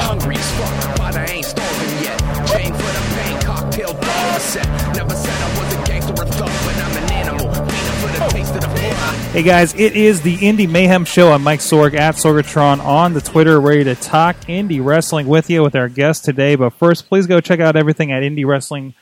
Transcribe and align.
hungry 0.00 0.36
as 0.36 0.50
fuck, 0.52 0.96
but 0.98 1.16
I 1.16 1.26
ain't 1.26 1.44
starving 1.44 2.04
yet. 2.04 2.18
Chain 2.48 2.72
for 2.72 2.90
the 2.96 3.02
pain, 3.14 3.40
cocktail 3.42 3.92
dollar 3.92 4.40
set. 4.40 4.66
Never 4.94 5.14
said 5.14 5.42
I 5.42 5.58
was 5.58 5.74
a 5.74 5.86
gangster 5.86 6.12
or 6.12 6.26
thug, 6.26 6.50
but 6.64 6.76
I'm 6.76 6.96
an 7.02 7.12
animal. 7.12 7.48
Hey 9.32 9.42
guys, 9.42 9.74
it 9.74 9.94
is 9.94 10.22
the 10.22 10.36
Indie 10.38 10.68
Mayhem 10.68 11.04
Show. 11.04 11.30
I'm 11.30 11.42
Mike 11.42 11.60
Sorg 11.60 11.94
at 11.94 12.16
Sorgatron 12.16 12.80
on 12.84 13.12
the 13.12 13.20
Twitter, 13.20 13.60
ready 13.60 13.84
to 13.84 13.94
talk 13.94 14.36
indie 14.46 14.84
wrestling 14.84 15.28
with 15.28 15.50
you 15.50 15.62
with 15.62 15.76
our 15.76 15.88
guest 15.88 16.24
today. 16.24 16.56
But 16.56 16.70
first, 16.70 17.08
please 17.08 17.26
go 17.26 17.40
check 17.40 17.60
out 17.60 17.76
everything 17.76 18.10
at 18.10 18.22
indiewrestling.us. 18.22 18.94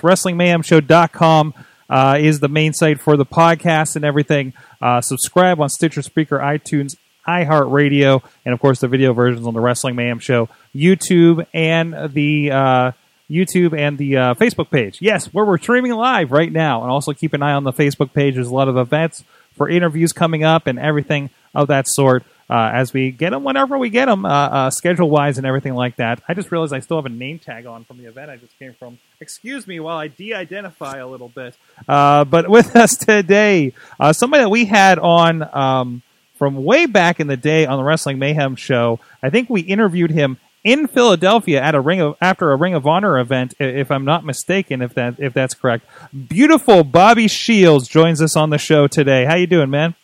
WrestlingMayhemShow.com 0.00 1.54
uh, 1.88 2.18
is 2.20 2.40
the 2.40 2.48
main 2.48 2.72
site 2.72 3.00
for 3.00 3.16
the 3.16 3.24
podcast 3.24 3.96
and 3.96 4.04
everything. 4.04 4.52
Uh, 4.80 5.00
subscribe 5.00 5.60
on 5.60 5.68
Stitcher 5.68 6.02
Spreaker, 6.02 6.40
iTunes, 6.40 6.96
iHeartRadio, 7.26 8.22
and 8.44 8.54
of 8.54 8.60
course 8.60 8.80
the 8.80 8.88
video 8.88 9.12
versions 9.12 9.46
on 9.46 9.54
the 9.54 9.60
Wrestling 9.60 9.96
Mayhem 9.96 10.18
Show 10.18 10.48
YouTube 10.74 11.46
and 11.52 12.12
the 12.12 12.50
uh, 12.50 12.92
YouTube 13.30 13.78
and 13.78 13.96
the 13.96 14.16
uh, 14.16 14.34
Facebook 14.34 14.70
page. 14.70 14.98
Yes, 15.00 15.26
where 15.32 15.44
we're 15.44 15.58
streaming 15.58 15.92
live 15.92 16.32
right 16.32 16.50
now, 16.50 16.82
and 16.82 16.90
also 16.90 17.12
keep 17.12 17.32
an 17.32 17.42
eye 17.42 17.52
on 17.52 17.64
the 17.64 17.72
Facebook 17.72 18.12
page. 18.12 18.34
There's 18.34 18.48
a 18.48 18.54
lot 18.54 18.68
of 18.68 18.76
events 18.76 19.24
for 19.56 19.68
interviews 19.68 20.12
coming 20.12 20.42
up 20.42 20.66
and 20.66 20.78
everything 20.78 21.30
of 21.54 21.68
that 21.68 21.86
sort. 21.88 22.24
Uh, 22.48 22.68
as 22.74 22.92
we 22.92 23.12
get 23.12 23.30
them, 23.30 23.44
whenever 23.44 23.78
we 23.78 23.90
get 23.90 24.06
them, 24.06 24.26
uh, 24.26 24.28
uh, 24.28 24.70
schedule 24.70 25.08
wise 25.08 25.38
and 25.38 25.46
everything 25.46 25.72
like 25.72 25.94
that. 25.96 26.20
I 26.26 26.34
just 26.34 26.50
realized 26.50 26.72
I 26.72 26.80
still 26.80 26.96
have 26.96 27.06
a 27.06 27.08
name 27.08 27.38
tag 27.38 27.64
on 27.64 27.84
from 27.84 27.98
the 27.98 28.06
event 28.06 28.28
I 28.28 28.38
just 28.38 28.58
came 28.58 28.74
from. 28.74 28.98
Excuse 29.20 29.68
me 29.68 29.78
while 29.78 29.96
I 29.96 30.08
de 30.08 30.34
identify 30.34 30.96
a 30.96 31.06
little 31.06 31.28
bit. 31.28 31.56
Uh, 31.86 32.24
but 32.24 32.48
with 32.50 32.74
us 32.74 32.96
today, 32.96 33.72
somebody 34.10 34.42
that 34.42 34.48
we 34.48 34.64
had 34.64 34.98
on 34.98 35.48
um, 35.56 36.02
from 36.40 36.64
way 36.64 36.86
back 36.86 37.20
in 37.20 37.26
the 37.26 37.36
day 37.36 37.66
on 37.66 37.76
the 37.76 37.84
Wrestling 37.84 38.18
Mayhem 38.18 38.56
show. 38.56 38.98
I 39.22 39.28
think 39.28 39.50
we 39.50 39.60
interviewed 39.60 40.10
him 40.10 40.38
in 40.64 40.88
Philadelphia 40.88 41.60
at 41.60 41.74
a 41.74 41.80
ring 41.82 42.00
of 42.00 42.16
after 42.18 42.50
a 42.50 42.56
Ring 42.56 42.72
of 42.72 42.86
Honor 42.86 43.18
event, 43.18 43.52
if 43.60 43.90
I'm 43.90 44.06
not 44.06 44.24
mistaken, 44.24 44.80
if 44.80 44.94
that 44.94 45.16
if 45.18 45.34
that's 45.34 45.52
correct. 45.52 45.84
Beautiful 46.28 46.82
Bobby 46.82 47.28
Shields 47.28 47.88
joins 47.88 48.22
us 48.22 48.36
on 48.36 48.48
the 48.48 48.56
show 48.56 48.86
today. 48.86 49.26
How 49.26 49.34
you 49.34 49.46
doing, 49.46 49.68
man? 49.68 49.94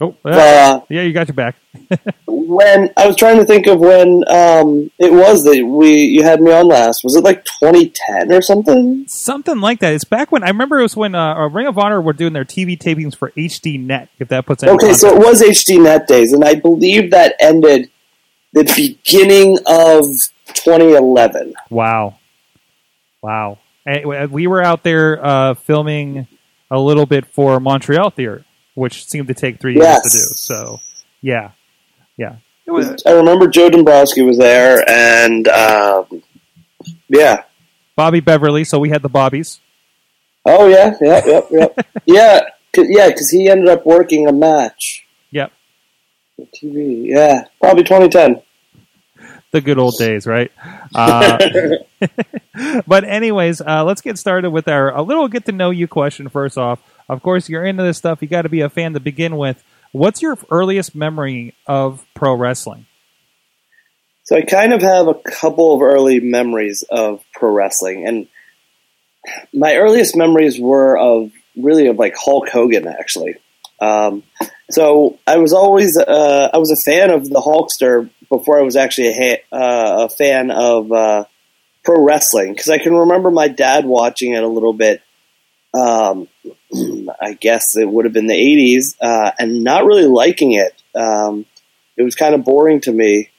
Oh, 0.00 0.14
Uh, 0.24 0.80
yeah, 0.88 1.02
you 1.02 1.12
got 1.12 1.26
your 1.28 1.34
back. 1.34 1.56
when 2.26 2.90
I 2.96 3.06
was 3.06 3.16
trying 3.16 3.38
to 3.38 3.44
think 3.44 3.66
of 3.66 3.80
when 3.80 4.22
um, 4.28 4.90
it 4.98 5.12
was 5.12 5.42
that 5.44 5.64
we 5.64 5.94
you 5.94 6.22
had 6.22 6.40
me 6.40 6.52
on 6.52 6.66
last. 6.66 7.02
Was 7.04 7.16
it 7.16 7.24
like 7.24 7.44
2010 7.44 8.32
or 8.32 8.40
something? 8.40 9.04
Something 9.08 9.60
like 9.60 9.80
that. 9.80 9.94
It's 9.94 10.04
back 10.04 10.30
when 10.30 10.42
I 10.44 10.48
remember 10.48 10.78
it 10.78 10.82
was 10.82 10.96
when 10.96 11.14
uh, 11.14 11.34
uh, 11.34 11.48
Ring 11.48 11.66
of 11.66 11.78
Honor 11.78 12.00
were 12.00 12.12
doing 12.12 12.32
their 12.32 12.44
TV 12.44 12.78
tapings 12.78 13.16
for 13.16 13.30
HD 13.32 13.80
Net. 13.80 14.08
If 14.18 14.28
that 14.28 14.46
puts 14.46 14.62
any 14.62 14.72
Okay, 14.72 14.92
so 14.92 15.08
it 15.08 15.18
was 15.18 15.42
HD 15.42 15.82
Net 15.82 16.06
days, 16.06 16.32
and 16.32 16.44
I 16.44 16.54
believe 16.54 17.10
that 17.10 17.34
ended 17.40 17.90
the 18.52 18.64
beginning 18.76 19.58
of 19.66 20.04
2011. 20.54 21.54
Wow. 21.70 22.18
Wow. 23.22 23.58
And 23.84 24.30
we 24.30 24.46
were 24.46 24.62
out 24.62 24.82
there 24.82 25.24
uh, 25.24 25.54
filming 25.54 26.26
a 26.70 26.78
little 26.78 27.06
bit 27.06 27.26
for 27.26 27.58
Montreal 27.58 28.10
Theater, 28.10 28.44
which 28.78 29.06
seemed 29.06 29.28
to 29.28 29.34
take 29.34 29.60
three 29.60 29.76
Yes. 29.76 30.02
years 30.04 30.12
to 30.12 30.18
do. 30.18 30.36
So, 30.36 30.80
yeah. 31.20 31.50
Yeah. 32.16 32.36
It 32.66 32.70
was 32.70 33.02
I 33.06 33.12
remember 33.12 33.48
Joe 33.48 33.70
Dombrowski 33.70 34.22
was 34.22 34.36
there, 34.36 34.84
and 34.88 35.48
um, 35.48 36.22
yeah. 37.08 37.44
Bobby 37.96 38.20
Beverly, 38.20 38.64
so 38.64 38.78
we 38.78 38.90
had 38.90 39.00
the 39.02 39.08
Bobbies. 39.08 39.60
Oh 40.44 40.68
yeah, 40.68 40.94
yeah, 41.00 41.22
yep, 41.26 41.44
yep, 41.50 41.86
yeah, 42.06 42.40
cause, 42.74 42.86
yeah. 42.88 43.08
Because 43.08 43.30
he 43.30 43.48
ended 43.48 43.68
up 43.68 43.86
working 43.86 44.26
a 44.28 44.32
match. 44.32 45.06
Yep. 45.30 45.50
TV, 46.40 47.06
yeah, 47.06 47.44
probably 47.60 47.84
2010. 47.84 48.42
The 49.50 49.62
good 49.62 49.78
old 49.78 49.96
days, 49.96 50.26
right? 50.26 50.52
Uh, 50.94 51.38
but 52.86 53.04
anyways, 53.04 53.62
uh, 53.62 53.82
let's 53.84 54.02
get 54.02 54.18
started 54.18 54.50
with 54.50 54.68
our 54.68 54.94
a 54.94 55.00
little 55.00 55.26
get 55.28 55.46
to 55.46 55.52
know 55.52 55.70
you 55.70 55.88
question 55.88 56.28
first 56.28 56.58
off. 56.58 56.80
Of 57.08 57.22
course, 57.22 57.48
you're 57.48 57.64
into 57.64 57.82
this 57.82 57.98
stuff. 57.98 58.20
You 58.20 58.28
got 58.28 58.42
to 58.42 58.48
be 58.48 58.60
a 58.60 58.68
fan 58.68 58.92
to 58.94 59.00
begin 59.00 59.36
with. 59.36 59.62
What's 59.92 60.20
your 60.20 60.36
earliest 60.50 60.94
memory 60.94 61.54
of 61.66 62.04
pro 62.14 62.34
wrestling? 62.34 62.86
So 64.24 64.36
I 64.36 64.42
kind 64.42 64.74
of 64.74 64.82
have 64.82 65.08
a 65.08 65.14
couple 65.14 65.74
of 65.74 65.80
early 65.80 66.20
memories 66.20 66.84
of 66.90 67.24
pro 67.32 67.50
wrestling, 67.50 68.06
and 68.06 68.28
my 69.54 69.76
earliest 69.76 70.16
memories 70.16 70.60
were 70.60 70.98
of 70.98 71.32
really 71.56 71.86
of 71.86 71.96
like 71.96 72.14
Hulk 72.14 72.50
Hogan, 72.50 72.86
actually. 72.86 73.36
Um, 73.80 74.22
so 74.70 75.18
I 75.26 75.38
was 75.38 75.52
always 75.52 75.96
uh, 75.96 76.50
I 76.52 76.58
was 76.58 76.70
a 76.70 76.90
fan 76.90 77.10
of 77.10 77.28
the 77.28 77.40
Hulkster 77.40 78.10
before 78.28 78.58
I 78.58 78.62
was 78.62 78.76
actually 78.76 79.08
a, 79.08 79.14
ha- 79.14 79.56
uh, 79.56 80.04
a 80.04 80.08
fan 80.08 80.50
of 80.50 80.92
uh, 80.92 81.24
pro 81.84 82.04
wrestling 82.04 82.52
because 82.52 82.68
I 82.68 82.78
can 82.78 82.94
remember 82.94 83.30
my 83.30 83.48
dad 83.48 83.86
watching 83.86 84.32
it 84.34 84.42
a 84.42 84.48
little 84.48 84.72
bit. 84.74 85.00
Um, 85.72 86.28
I 86.72 87.34
guess 87.34 87.76
it 87.76 87.88
would 87.88 88.04
have 88.04 88.12
been 88.12 88.26
the 88.26 88.34
'80s, 88.34 88.96
uh, 89.00 89.32
and 89.38 89.64
not 89.64 89.84
really 89.84 90.06
liking 90.06 90.52
it. 90.52 90.80
Um, 90.94 91.46
it 91.96 92.02
was 92.02 92.14
kind 92.14 92.34
of 92.34 92.44
boring 92.44 92.80
to 92.82 92.92
me. 92.92 93.30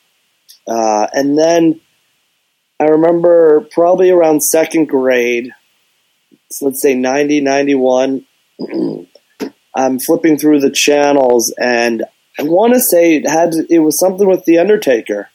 Uh, 0.68 1.08
and 1.14 1.38
then 1.38 1.80
I 2.80 2.86
remember 2.86 3.68
probably 3.72 4.10
around 4.10 4.42
second 4.42 4.88
grade, 4.88 5.52
so 6.52 6.66
let's 6.66 6.82
say 6.82 6.94
90, 6.94 7.42
91, 7.42 8.26
I'm 9.76 10.00
flipping 10.00 10.38
through 10.38 10.60
the 10.60 10.72
channels 10.72 11.54
and 11.60 12.04
I 12.40 12.44
want 12.44 12.74
to 12.74 12.80
say 12.80 13.18
it 13.18 13.30
had 13.30 13.54
it 13.70 13.80
was 13.80 14.00
something 14.00 14.26
with 14.26 14.46
the 14.46 14.60
Undertaker, 14.60 15.30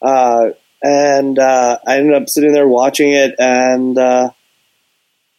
uh, 0.00 0.46
and 0.82 1.38
uh, 1.38 1.78
I 1.86 1.98
ended 1.98 2.14
up 2.14 2.28
sitting 2.28 2.52
there 2.52 2.66
watching 2.66 3.12
it, 3.12 3.34
and 3.38 3.98
uh, 3.98 4.30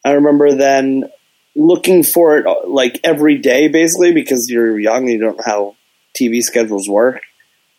I 0.06 0.12
remember 0.12 0.54
then 0.54 1.10
looking 1.60 2.04
for 2.04 2.38
it 2.38 2.48
uh, 2.48 2.68
like 2.68 3.00
every 3.04 3.38
day, 3.38 3.68
basically 3.68 4.14
because 4.14 4.48
you're 4.50 4.80
young, 4.80 5.04
and 5.04 5.10
you 5.10 5.20
don't 5.20 5.38
know 5.38 5.44
how 5.46 5.76
TV 6.20 6.42
schedules 6.42 6.88
work. 6.90 7.22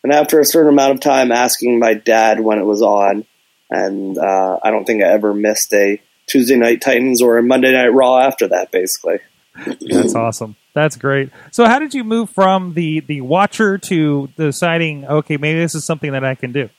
And 0.02 0.12
after 0.12 0.40
a 0.40 0.44
certain 0.44 0.70
amount 0.70 0.94
of 0.94 1.00
time 1.00 1.32
asking 1.32 1.78
my 1.78 1.94
dad 1.94 2.40
when 2.40 2.58
it 2.58 2.64
was 2.64 2.82
on, 2.82 3.26
and 3.70 4.16
uh, 4.16 4.58
I 4.62 4.70
don't 4.70 4.84
think 4.84 5.02
I 5.02 5.08
ever 5.08 5.34
missed 5.34 5.72
a 5.72 6.00
Tuesday 6.26 6.56
Night 6.56 6.80
Titans 6.80 7.22
or 7.22 7.38
a 7.38 7.42
Monday 7.42 7.72
Night 7.72 7.92
Raw 7.92 8.18
after 8.18 8.48
that, 8.48 8.70
basically. 8.70 9.18
That's 9.80 10.14
awesome. 10.14 10.56
That's 10.74 10.96
great. 10.96 11.30
So, 11.50 11.66
how 11.66 11.78
did 11.78 11.92
you 11.92 12.04
move 12.04 12.30
from 12.30 12.74
the 12.74 13.00
the 13.00 13.20
watcher 13.20 13.78
to 13.78 14.28
deciding, 14.36 15.04
okay, 15.04 15.36
maybe 15.36 15.58
this 15.58 15.74
is 15.74 15.84
something 15.84 16.12
that 16.12 16.24
I 16.24 16.34
can 16.34 16.52
do? 16.52 16.70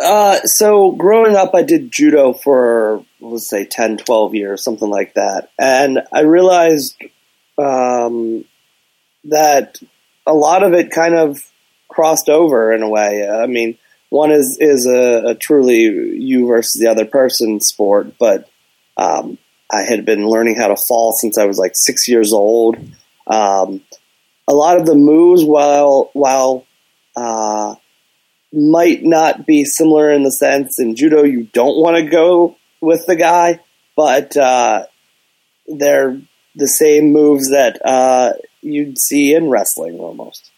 Uh, 0.00 0.40
so 0.44 0.92
growing 0.92 1.36
up, 1.36 1.54
I 1.54 1.62
did 1.62 1.92
judo 1.92 2.32
for, 2.32 3.04
let's 3.20 3.50
say, 3.50 3.66
10, 3.66 3.98
12 3.98 4.34
years, 4.34 4.64
something 4.64 4.88
like 4.88 5.14
that. 5.14 5.50
And 5.58 6.00
I 6.12 6.22
realized 6.22 6.96
um, 7.58 8.44
that 9.24 9.78
a 10.26 10.32
lot 10.32 10.62
of 10.62 10.72
it 10.72 10.90
kind 10.90 11.14
of 11.14 11.38
crossed 11.88 12.30
over 12.30 12.72
in 12.72 12.82
a 12.82 12.88
way. 12.88 13.28
I 13.28 13.46
mean, 13.46 13.76
one 14.08 14.30
is, 14.30 14.56
is 14.58 14.86
a, 14.86 15.30
a 15.30 15.34
truly 15.34 15.82
you 15.82 16.46
versus 16.46 16.80
the 16.80 16.88
other 16.88 17.04
person 17.04 17.60
sport, 17.60 18.14
but 18.18 18.48
um, 18.96 19.36
I 19.70 19.82
had 19.82 20.06
been 20.06 20.26
learning 20.26 20.56
how 20.56 20.68
to 20.68 20.76
fall 20.88 21.12
since 21.12 21.36
I 21.36 21.44
was 21.44 21.58
like 21.58 21.72
six 21.74 22.08
years 22.08 22.32
old. 22.32 22.76
Um, 23.26 23.82
a 24.48 24.54
lot 24.54 24.78
of 24.78 24.86
the 24.86 24.94
moves, 24.94 25.44
while, 25.44 26.10
while, 26.14 26.66
uh, 27.14 27.74
might 28.52 29.02
not 29.02 29.46
be 29.46 29.64
similar 29.64 30.10
in 30.10 30.24
the 30.24 30.32
sense 30.32 30.80
in 30.80 30.96
judo 30.96 31.22
you 31.22 31.44
don't 31.52 31.80
want 31.80 31.96
to 31.96 32.10
go 32.10 32.56
with 32.80 33.06
the 33.06 33.16
guy, 33.16 33.60
but 33.96 34.36
uh, 34.36 34.86
they're 35.66 36.20
the 36.54 36.68
same 36.68 37.12
moves 37.12 37.50
that 37.50 37.80
uh, 37.84 38.32
you'd 38.60 38.98
see 38.98 39.34
in 39.34 39.48
wrestling 39.48 39.98
almost. 39.98 40.50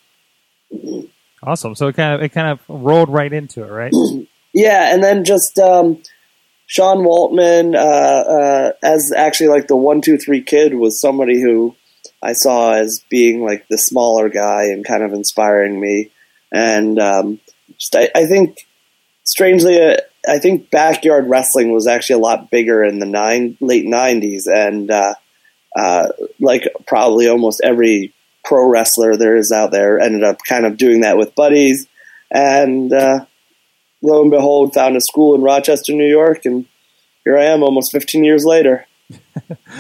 Awesome. 1.43 1.75
So 1.75 1.89
it 1.89 1.97
kind 1.97 2.15
of 2.15 2.23
it 2.23 2.31
kind 2.31 2.49
of 2.49 2.61
rolled 2.69 3.11
right 3.11 3.33
into 3.33 3.65
it, 3.65 3.71
right? 3.71 3.93
Yeah, 4.55 4.93
and 4.93 5.03
then 5.03 5.25
just 5.25 5.59
um, 5.59 6.03
Sean 6.67 6.99
Waltman 7.07 7.75
uh, 7.75 7.79
uh, 7.79 8.73
as 8.83 9.11
actually 9.17 9.49
like 9.49 9.67
the 9.67 9.77
one 9.77 10.03
two 10.03 10.19
three 10.19 10.43
kid 10.43 10.75
was 10.75 11.01
somebody 11.01 11.41
who 11.41 11.75
I 12.23 12.35
saw 12.35 12.75
as 12.75 13.03
being 13.09 13.47
like 13.47 13.67
the 13.69 13.79
smaller 13.79 14.29
guy 14.29 14.65
and 14.65 14.85
kind 14.85 15.03
of 15.03 15.15
inspiring 15.15 15.81
me, 15.81 16.11
and 16.53 16.99
um, 16.99 17.41
I, 17.95 18.27
think 18.27 18.67
strangely, 19.25 19.81
uh, 19.81 19.97
I 20.29 20.39
think 20.39 20.71
backyard 20.71 21.29
wrestling 21.29 21.73
was 21.73 21.87
actually 21.87 22.21
a 22.21 22.25
lot 22.25 22.51
bigger 22.51 22.85
in 22.85 22.99
the 22.99 23.07
nine 23.07 23.57
late 23.61 23.85
nineties, 23.85 24.47
and 24.47 24.91
uh, 24.91 25.15
uh, 25.77 26.09
like 26.41 26.69
probably 26.87 27.29
almost 27.29 27.61
every 27.65 28.13
pro 28.45 28.69
wrestler 28.69 29.17
there 29.17 29.37
is 29.37 29.53
out 29.53 29.71
there 29.71 30.01
ended 30.01 30.25
up 30.25 30.39
kind 30.47 30.67
of 30.67 30.77
doing 30.77 31.01
that 31.01 31.17
with 31.17 31.35
buddies, 31.35 31.87
and 32.31 32.93
uh, 32.93 33.25
lo 34.03 34.23
and 34.23 34.31
behold, 34.31 34.75
found 34.75 34.97
a 34.97 35.01
school 35.01 35.35
in 35.35 35.43
Rochester, 35.43 35.93
New 35.93 36.09
York, 36.09 36.45
and 36.45 36.67
here 37.25 37.39
I 37.39 37.45
am, 37.45 37.63
almost 37.63 37.93
fifteen 37.93 38.25
years 38.25 38.45
later. 38.45 38.87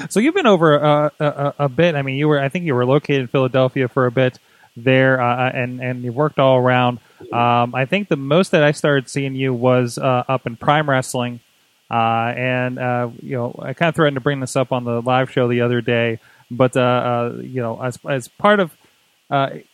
So 0.08 0.20
you've 0.20 0.34
been 0.34 0.46
over 0.46 0.82
uh, 0.82 1.10
a, 1.20 1.24
a, 1.24 1.54
a 1.60 1.68
bit. 1.68 1.94
I 1.94 2.02
mean, 2.02 2.16
you 2.16 2.26
were 2.26 2.40
I 2.40 2.48
think 2.48 2.64
you 2.64 2.74
were 2.74 2.86
located 2.86 3.20
in 3.20 3.26
Philadelphia 3.28 3.88
for 3.88 4.06
a 4.06 4.10
bit. 4.10 4.38
There, 4.76 5.20
uh, 5.20 5.50
and 5.50 5.80
and 5.80 6.02
you 6.02 6.12
worked 6.12 6.38
all 6.38 6.56
around. 6.56 6.98
Um, 7.32 7.74
I 7.74 7.86
think 7.86 8.08
the 8.08 8.16
most 8.16 8.52
that 8.52 8.62
I 8.62 8.72
started 8.72 9.08
seeing 9.08 9.34
you 9.34 9.52
was 9.52 9.98
uh, 9.98 10.24
up 10.28 10.46
in 10.46 10.56
Prime 10.56 10.88
Wrestling, 10.88 11.40
uh, 11.90 12.32
and 12.36 12.78
uh, 12.78 13.10
you 13.20 13.36
know 13.36 13.54
I 13.60 13.74
kind 13.74 13.88
of 13.88 13.94
threatened 13.94 14.16
to 14.16 14.20
bring 14.20 14.40
this 14.40 14.56
up 14.56 14.72
on 14.72 14.84
the 14.84 15.00
live 15.02 15.30
show 15.30 15.48
the 15.48 15.60
other 15.60 15.80
day, 15.80 16.20
but 16.50 16.76
uh, 16.76 16.80
uh, 16.80 17.38
you 17.42 17.60
know 17.60 17.80
as 17.82 17.98
as 18.08 18.28
part 18.28 18.60
of 18.60 18.74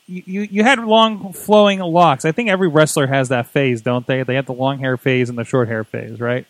you 0.06 0.42
you 0.42 0.62
had 0.62 0.78
long 0.78 1.32
flowing 1.32 1.80
locks. 1.80 2.24
I 2.24 2.32
think 2.32 2.48
every 2.48 2.68
wrestler 2.68 3.06
has 3.06 3.28
that 3.28 3.48
phase, 3.48 3.82
don't 3.82 4.06
they? 4.06 4.22
They 4.22 4.34
have 4.34 4.46
the 4.46 4.52
long 4.52 4.78
hair 4.78 4.96
phase 4.96 5.28
and 5.28 5.38
the 5.38 5.44
short 5.44 5.68
hair 5.68 5.84
phase, 5.84 6.20
right? 6.20 6.46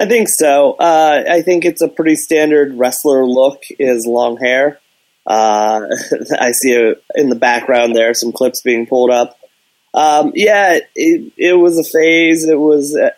I 0.00 0.06
think 0.06 0.28
so. 0.30 0.76
I 0.78 1.42
think 1.42 1.66
it's 1.66 1.82
a 1.82 1.88
pretty 1.88 2.16
standard 2.16 2.74
wrestler 2.74 3.26
look 3.26 3.62
is 3.78 4.06
long 4.06 4.38
hair. 4.38 4.80
I 5.28 6.52
see 6.52 6.74
a, 6.74 6.94
in 7.14 7.28
the 7.28 7.36
background 7.36 7.94
there 7.94 8.14
some 8.14 8.32
clips 8.32 8.60
being 8.60 8.86
pulled 8.86 9.10
up. 9.10 9.38
Um, 9.94 10.32
yeah, 10.34 10.78
it, 10.94 11.32
it 11.36 11.54
was 11.54 11.78
a 11.78 11.84
phase. 11.84 12.48
It 12.48 12.58
was, 12.58 12.96
uh, 12.96 13.10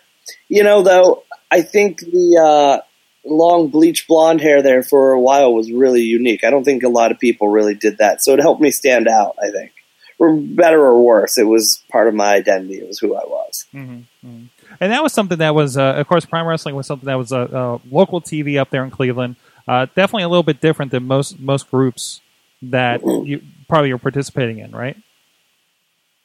you 0.49 0.63
know, 0.63 0.83
though, 0.83 1.23
I 1.49 1.61
think 1.61 1.99
the 1.99 2.37
uh, 2.37 2.81
long 3.23 3.69
bleach 3.69 4.07
blonde 4.07 4.41
hair 4.41 4.61
there 4.61 4.83
for 4.83 5.13
a 5.13 5.21
while 5.21 5.53
was 5.53 5.71
really 5.71 6.01
unique. 6.01 6.43
I 6.43 6.49
don't 6.49 6.63
think 6.63 6.83
a 6.83 6.89
lot 6.89 7.11
of 7.11 7.19
people 7.19 7.47
really 7.47 7.75
did 7.75 7.99
that. 7.99 8.23
So 8.23 8.33
it 8.33 8.39
helped 8.39 8.61
me 8.61 8.71
stand 8.71 9.07
out, 9.07 9.35
I 9.41 9.51
think. 9.51 9.71
For 10.17 10.33
better 10.33 10.79
or 10.79 11.01
worse, 11.01 11.37
it 11.37 11.43
was 11.43 11.83
part 11.91 12.07
of 12.07 12.13
my 12.13 12.35
identity. 12.35 12.75
It 12.75 12.87
was 12.87 12.99
who 12.99 13.15
I 13.15 13.23
was. 13.25 13.65
Mm-hmm, 13.73 14.27
mm-hmm. 14.27 14.45
And 14.79 14.91
that 14.91 15.03
was 15.03 15.13
something 15.13 15.37
that 15.39 15.55
was, 15.55 15.77
uh, 15.77 15.93
of 15.95 16.07
course, 16.07 16.25
Prime 16.25 16.47
Wrestling 16.47 16.75
was 16.75 16.87
something 16.87 17.07
that 17.07 17.17
was 17.17 17.31
a 17.31 17.39
uh, 17.39 17.75
uh, 17.75 17.79
local 17.89 18.21
TV 18.21 18.59
up 18.59 18.69
there 18.69 18.83
in 18.83 18.91
Cleveland. 18.91 19.35
Uh, 19.67 19.85
definitely 19.95 20.23
a 20.23 20.29
little 20.29 20.43
bit 20.43 20.61
different 20.61 20.91
than 20.91 21.05
most 21.05 21.39
most 21.39 21.69
groups 21.71 22.21
that 22.61 23.01
you 23.25 23.41
probably 23.67 23.91
are 23.91 23.97
participating 23.97 24.59
in, 24.59 24.71
right? 24.71 24.97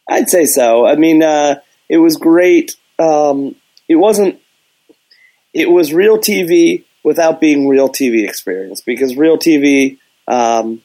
I'd 0.08 0.28
say 0.28 0.44
so. 0.44 0.86
I 0.86 0.96
mean, 0.96 1.22
uh, 1.22 1.60
it 1.88 1.98
was 1.98 2.16
great. 2.16 2.76
Um, 2.98 3.54
it 3.88 3.96
wasn't. 3.96 4.40
It 5.52 5.70
was 5.70 5.92
real 5.92 6.18
TV 6.18 6.84
without 7.02 7.40
being 7.40 7.66
real 7.66 7.88
TV 7.88 8.28
experience 8.28 8.82
because 8.82 9.16
real 9.16 9.38
TV 9.38 9.98
um, 10.28 10.82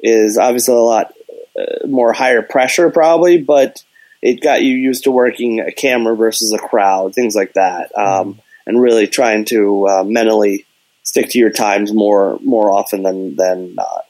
is 0.00 0.38
obviously 0.38 0.74
a 0.74 0.78
lot 0.78 1.12
uh, 1.58 1.86
more 1.86 2.12
higher 2.12 2.42
pressure, 2.42 2.90
probably, 2.90 3.40
but 3.42 3.84
it 4.22 4.40
got 4.40 4.62
you 4.62 4.74
used 4.74 5.04
to 5.04 5.10
working 5.10 5.60
a 5.60 5.72
camera 5.72 6.16
versus 6.16 6.52
a 6.52 6.58
crowd, 6.58 7.14
things 7.14 7.34
like 7.34 7.54
that, 7.54 7.96
um, 7.96 8.04
mm-hmm. 8.04 8.40
and 8.66 8.80
really 8.80 9.06
trying 9.06 9.44
to 9.46 9.86
uh, 9.86 10.04
mentally 10.04 10.66
stick 11.08 11.26
to 11.30 11.38
your 11.38 11.50
times 11.50 11.92
more 11.92 12.38
more 12.42 12.70
often 12.70 13.02
than 13.02 13.36
than 13.36 13.74
not 13.74 14.04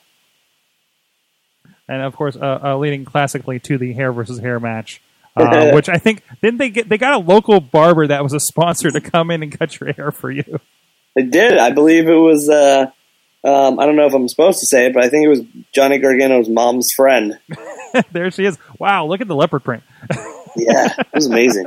and 1.88 2.02
of 2.02 2.14
course, 2.14 2.36
uh, 2.36 2.60
uh, 2.62 2.76
leading 2.76 3.04
classically 3.04 3.58
to 3.60 3.78
the 3.78 3.92
hair 3.94 4.12
versus 4.12 4.38
hair 4.38 4.60
match. 4.60 5.00
Uh, 5.36 5.70
which 5.70 5.88
I 5.88 5.98
think 5.98 6.24
didn't 6.42 6.58
they 6.58 6.68
get? 6.68 6.88
They 6.88 6.98
got 6.98 7.14
a 7.14 7.18
local 7.18 7.60
barber 7.60 8.08
that 8.08 8.24
was 8.24 8.32
a 8.32 8.40
sponsor 8.40 8.90
to 8.90 9.00
come 9.00 9.30
in 9.30 9.44
and 9.44 9.56
cut 9.56 9.78
your 9.78 9.92
hair 9.92 10.10
for 10.10 10.32
you. 10.32 10.58
They 11.14 11.22
did. 11.22 11.56
I 11.56 11.70
believe 11.70 12.08
it 12.08 12.12
was. 12.12 12.48
Uh, 12.48 12.86
um, 13.44 13.78
I 13.78 13.86
don't 13.86 13.94
know 13.94 14.06
if 14.06 14.14
I'm 14.14 14.26
supposed 14.26 14.58
to 14.58 14.66
say 14.66 14.86
it, 14.86 14.94
but 14.94 15.04
I 15.04 15.08
think 15.08 15.24
it 15.24 15.28
was 15.28 15.42
Johnny 15.72 16.00
Gargano's 16.00 16.48
mom's 16.48 16.88
friend. 16.96 17.38
there 18.10 18.32
she 18.32 18.46
is. 18.46 18.58
Wow, 18.80 19.06
look 19.06 19.20
at 19.20 19.28
the 19.28 19.36
leopard 19.36 19.62
print. 19.62 19.84
yeah, 20.56 20.92
it 20.98 21.06
was 21.14 21.26
amazing. 21.26 21.66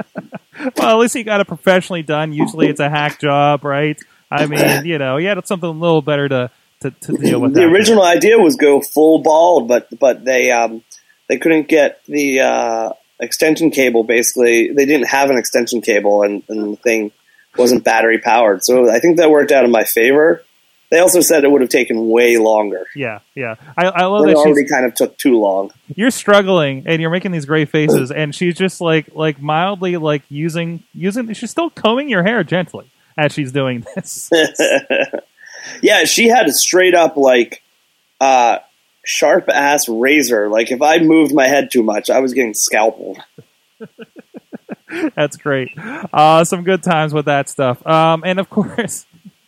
well, 0.75 0.89
at 0.89 0.98
least 0.98 1.13
he 1.13 1.24
got 1.24 1.39
it 1.39 1.48
professionally 1.48 2.04
done. 2.04 2.34
Usually, 2.34 2.68
it's 2.68 2.81
a 2.81 2.89
hack 2.89 3.22
job, 3.22 3.63
right? 3.63 3.98
I 4.31 4.45
mean, 4.45 4.86
you 4.86 4.98
know, 4.98 5.18
he 5.18 5.25
had 5.25 5.45
something 5.45 5.69
a 5.69 5.72
little 5.72 6.01
better 6.01 6.30
to 6.30 6.51
to, 6.81 6.92
to 6.92 7.18
deal 7.18 7.39
with. 7.39 7.54
the 7.54 7.63
original 7.63 8.04
idea 8.04 8.38
was 8.38 8.56
go 8.56 8.81
full 8.81 9.19
bald, 9.19 9.68
but 9.68 9.88
but 10.00 10.25
they 10.25 10.51
um, 10.51 10.83
they 11.28 11.38
couldn't 11.38 11.68
get 11.68 12.04
the 12.06 12.39
uh, 12.42 12.94
extension 13.19 13.72
cable. 13.72 14.04
Basically, 14.04 14.72
they 14.72 14.86
didn't 14.86 15.07
have 15.07 15.30
an 15.30 15.38
extension 15.38 15.81
cable, 15.81 16.24
and, 16.24 16.44
and 16.50 16.74
the 16.74 16.78
thing 16.78 17.12
wasn't 17.57 17.83
battery 17.83 18.19
powered. 18.19 18.63
So 18.63 18.89
I 18.89 19.00
think 19.00 19.18
that 19.18 19.30
worked 19.30 19.51
out 19.51 19.63
in 19.63 19.72
my 19.72 19.83
favor. 19.83 20.44
They 20.89 21.00
also 21.00 21.22
said 21.22 21.45
it 21.45 21.51
would 21.51 21.62
have 21.62 21.69
taken 21.69 22.10
way 22.10 22.38
longer. 22.38 22.86
Yeah, 22.94 23.19
yeah. 23.34 23.56
I, 23.77 23.86
I 23.86 24.06
love 24.07 24.27
it. 24.27 24.36
Already 24.36 24.68
kind 24.68 24.86
of 24.86 24.94
took 24.94 25.18
too 25.18 25.39
long. 25.39 25.72
You're 25.95 26.12
struggling, 26.12 26.84
and 26.86 27.01
you're 27.01 27.12
making 27.12 27.31
these 27.31 27.45
great 27.45 27.69
faces, 27.69 28.12
and 28.12 28.36
she's 28.36 28.57
just 28.57 28.81
like 28.81 29.16
like 29.16 29.42
mildly 29.42 29.95
like 29.95 30.24
using 30.27 30.84
using. 30.94 31.31
She's 31.34 31.51
still 31.51 31.69
combing 31.69 32.10
your 32.10 32.24
hair 32.24 32.44
gently 32.44 32.90
as 33.18 33.34
she's 33.34 33.52
doing 33.52 33.86
this. 33.96 34.30
Yeah, 35.81 36.04
she 36.06 36.28
had 36.28 36.48
a 36.48 36.52
straight 36.52 36.94
up 36.94 37.18
like 37.18 37.63
uh, 38.19 38.60
sharp 39.04 39.50
ass 39.50 39.88
razor. 39.88 40.50
Like 40.50 40.72
if 40.72 40.81
I 40.81 41.00
moved 41.00 41.34
my 41.34 41.48
head 41.48 41.69
too 41.72 41.84
much, 41.84 42.10
I 42.10 42.19
was 42.19 42.34
getting 42.34 42.54
scalpeled. 42.54 43.19
That's 45.16 45.38
great. 45.38 45.69
Uh, 45.78 46.44
some 46.44 46.63
good 46.63 46.84
times 46.84 47.13
with 47.13 47.25
that 47.25 47.50
stuff. 47.50 47.86
Um, 47.88 48.24
and 48.25 48.40
of 48.40 48.50
course, 48.50 49.06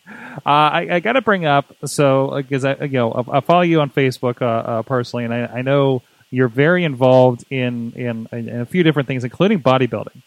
uh, 0.08 0.40
I, 0.44 0.88
I 0.90 1.00
got 1.00 1.12
to 1.12 1.22
bring 1.22 1.44
up 1.44 1.76
so 1.84 2.32
because 2.36 2.64
I 2.64 2.76
you 2.84 2.88
know 2.88 3.24
I, 3.30 3.40
follow 3.40 3.62
you 3.62 3.80
on 3.80 3.90
Facebook 3.90 4.40
uh, 4.42 4.44
uh, 4.46 4.82
personally, 4.82 5.24
and 5.24 5.34
I, 5.34 5.46
I, 5.46 5.62
know 5.62 6.02
you're 6.30 6.48
very 6.48 6.84
involved 6.84 7.44
in, 7.50 7.92
in, 7.92 8.28
in 8.32 8.60
a 8.60 8.66
few 8.66 8.82
different 8.82 9.06
things, 9.06 9.22
including 9.22 9.62
bodybuilding. 9.62 10.22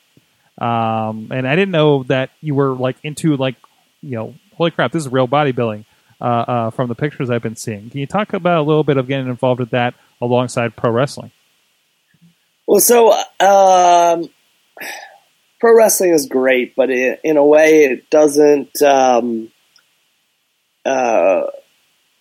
Um, 0.57 1.31
and 1.31 1.47
I 1.47 1.55
didn't 1.55 1.71
know 1.71 2.03
that 2.03 2.31
you 2.41 2.55
were 2.55 2.73
like 2.73 2.97
into 3.03 3.35
like 3.37 3.55
you 4.01 4.15
know 4.15 4.33
holy 4.57 4.71
crap, 4.71 4.91
this 4.91 5.05
is 5.05 5.11
real 5.11 5.27
bodybuilding 5.27 5.85
uh, 6.19 6.23
uh, 6.23 6.69
from 6.71 6.89
the 6.89 6.95
pictures 6.95 7.29
I've 7.29 7.43
been 7.43 7.55
seeing. 7.55 7.89
Can 7.89 7.99
you 7.99 8.07
talk 8.07 8.33
about 8.33 8.57
a 8.57 8.63
little 8.63 8.83
bit 8.83 8.97
of 8.97 9.07
getting 9.07 9.27
involved 9.27 9.59
with 9.59 9.69
that 9.71 9.93
alongside 10.19 10.75
pro 10.75 10.91
wrestling? 10.91 11.31
Well, 12.65 12.81
so 12.81 13.13
um, 13.39 14.29
pro 15.59 15.77
wrestling 15.77 16.11
is 16.11 16.27
great, 16.27 16.75
but 16.75 16.89
it, 16.89 17.21
in 17.23 17.37
a 17.37 17.45
way, 17.45 17.85
it 17.85 18.09
doesn't. 18.09 18.81
Um, 18.81 19.51
uh, 20.85 21.43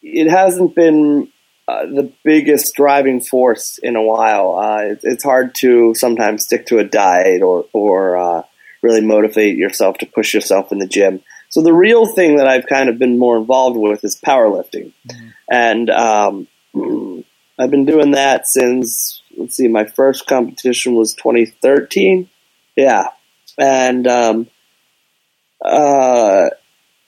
it 0.03 0.31
hasn't 0.31 0.75
been 0.75 1.32
uh, 1.69 1.87
the 1.87 2.13
biggest 2.23 2.75
driving 2.77 3.21
force 3.21 3.79
in 3.83 3.97
a 3.97 4.03
while. 4.03 4.59
Uh, 4.59 4.93
it, 4.93 5.01
it's 5.03 5.25
hard 5.25 5.55
to 5.57 5.95
sometimes 5.95 6.45
stick 6.45 6.67
to 6.67 6.79
a 6.79 6.85
diet 6.85 7.43
or 7.43 7.67
or 7.73 8.17
uh, 8.17 8.43
really 8.83 9.01
motivate 9.01 9.57
yourself 9.57 9.99
to 9.99 10.07
push 10.07 10.35
yourself 10.35 10.71
in 10.73 10.79
the 10.79 10.87
gym. 10.87 11.23
So 11.49 11.63
the 11.63 11.75
real 11.75 12.07
thing 12.15 12.37
that 12.37 12.49
I've 12.49 12.67
kind 12.67 12.89
of 12.89 12.99
been 12.99 13.19
more 13.19 13.37
involved 13.37 13.79
with 13.79 14.05
is 14.05 14.21
powerlifting, 14.25 14.93
mm-hmm. 15.09 15.29
and 15.51 15.91
um, 15.91 16.49
I've 17.59 17.71
been 17.71 17.87
doing 17.87 18.13
that 18.13 18.47
since 18.47 19.23
let's 19.37 19.57
see, 19.57 19.69
my 19.69 19.85
first 19.85 20.27
competition 20.27 20.95
was 20.95 21.15
2013. 21.15 22.29
Yeah, 22.75 23.08
and 23.58 24.06
um, 24.06 24.49
uh, 25.65 26.51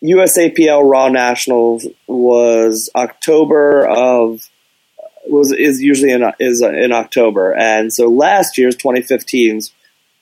USAPL 0.03 0.89
Raw 0.89 1.09
Nationals 1.09 1.87
was 2.07 2.91
October 2.95 3.87
of 3.87 4.49
was 5.27 5.53
is 5.53 5.83
usually 5.83 6.13
in 6.13 6.25
is 6.39 6.63
in 6.63 6.93
October, 6.93 7.53
and 7.55 7.93
so 7.93 8.09
last 8.09 8.57
year's 8.59 8.77
2015's 8.77 9.73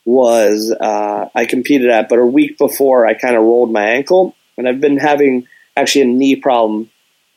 was 0.04 0.74
uh, 0.80 1.28
I 1.34 1.44
competed 1.46 1.90
at, 1.90 2.08
but 2.08 2.18
a 2.18 2.24
week 2.24 2.58
before 2.58 3.06
I 3.06 3.14
kind 3.14 3.36
of 3.36 3.42
rolled 3.42 3.72
my 3.72 3.84
ankle, 3.84 4.34
and 4.56 4.68
I've 4.68 4.80
been 4.80 4.98
having 4.98 5.46
actually 5.76 6.02
a 6.02 6.06
knee 6.06 6.36
problem 6.36 6.90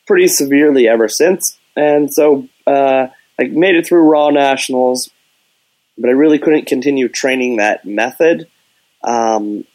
pretty 0.07 0.27
severely 0.27 0.87
ever 0.87 1.07
since. 1.07 1.57
And 1.75 2.13
so 2.13 2.47
uh, 2.65 3.07
I 3.39 3.43
made 3.45 3.75
it 3.75 3.87
through 3.87 4.09
Raw 4.09 4.29
Nationals, 4.29 5.09
but 5.97 6.09
I 6.09 6.13
really 6.13 6.39
couldn't 6.39 6.67
continue 6.67 7.09
training 7.09 7.57
that 7.57 7.85
method. 7.85 8.47
Um, 9.03 9.65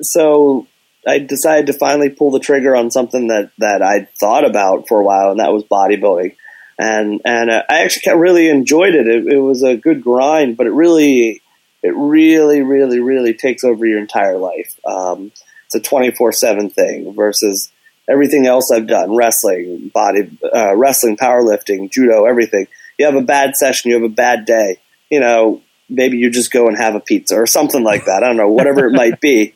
so 0.00 0.66
I 1.06 1.18
decided 1.18 1.66
to 1.66 1.78
finally 1.78 2.10
pull 2.10 2.30
the 2.30 2.40
trigger 2.40 2.74
on 2.76 2.90
something 2.90 3.28
that 3.28 3.50
that 3.58 3.82
I'd 3.82 4.08
thought 4.18 4.44
about 4.44 4.88
for 4.88 5.00
a 5.00 5.04
while, 5.04 5.30
and 5.30 5.40
that 5.40 5.52
was 5.52 5.64
bodybuilding. 5.64 6.36
And 6.78 7.20
and 7.24 7.50
uh, 7.50 7.62
I 7.68 7.80
actually 7.80 8.16
really 8.18 8.48
enjoyed 8.48 8.94
it. 8.94 9.06
it. 9.06 9.26
It 9.26 9.38
was 9.38 9.62
a 9.62 9.76
good 9.76 10.02
grind, 10.02 10.56
but 10.56 10.66
it 10.66 10.72
really 10.72 11.42
it 11.82 11.94
really, 11.94 12.62
really, 12.62 13.00
really 13.00 13.34
takes 13.34 13.64
over 13.64 13.86
your 13.86 14.00
entire 14.00 14.36
life. 14.36 14.74
Um, 14.84 15.32
it's 15.66 15.74
a 15.74 15.80
24 15.80 16.32
7 16.32 16.70
thing 16.70 17.14
versus 17.14 17.70
everything 18.08 18.46
else 18.46 18.70
I've 18.72 18.86
done 18.86 19.14
wrestling, 19.14 19.90
body, 19.94 20.30
uh, 20.54 20.74
wrestling, 20.74 21.16
powerlifting, 21.16 21.90
judo, 21.90 22.24
everything. 22.24 22.66
You 22.98 23.06
have 23.06 23.14
a 23.14 23.22
bad 23.22 23.54
session, 23.54 23.90
you 23.90 24.00
have 24.00 24.10
a 24.10 24.14
bad 24.14 24.44
day. 24.44 24.78
You 25.10 25.20
know, 25.20 25.62
maybe 25.88 26.18
you 26.18 26.30
just 26.30 26.50
go 26.50 26.66
and 26.66 26.76
have 26.76 26.94
a 26.94 27.00
pizza 27.00 27.36
or 27.36 27.46
something 27.46 27.82
like 27.82 28.06
that. 28.06 28.22
I 28.22 28.26
don't 28.26 28.36
know, 28.36 28.48
whatever 28.48 28.86
it 28.86 28.92
might 28.92 29.20
be. 29.20 29.54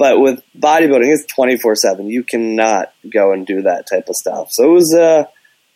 But 0.00 0.18
with 0.18 0.42
bodybuilding, 0.58 1.12
it's 1.12 1.26
24 1.26 1.76
7. 1.76 2.08
You 2.08 2.24
cannot 2.24 2.90
go 3.12 3.34
and 3.34 3.46
do 3.46 3.60
that 3.62 3.86
type 3.86 4.08
of 4.08 4.16
stuff. 4.16 4.48
So 4.50 4.64
it 4.64 4.72
was, 4.72 4.94
uh, 4.94 5.24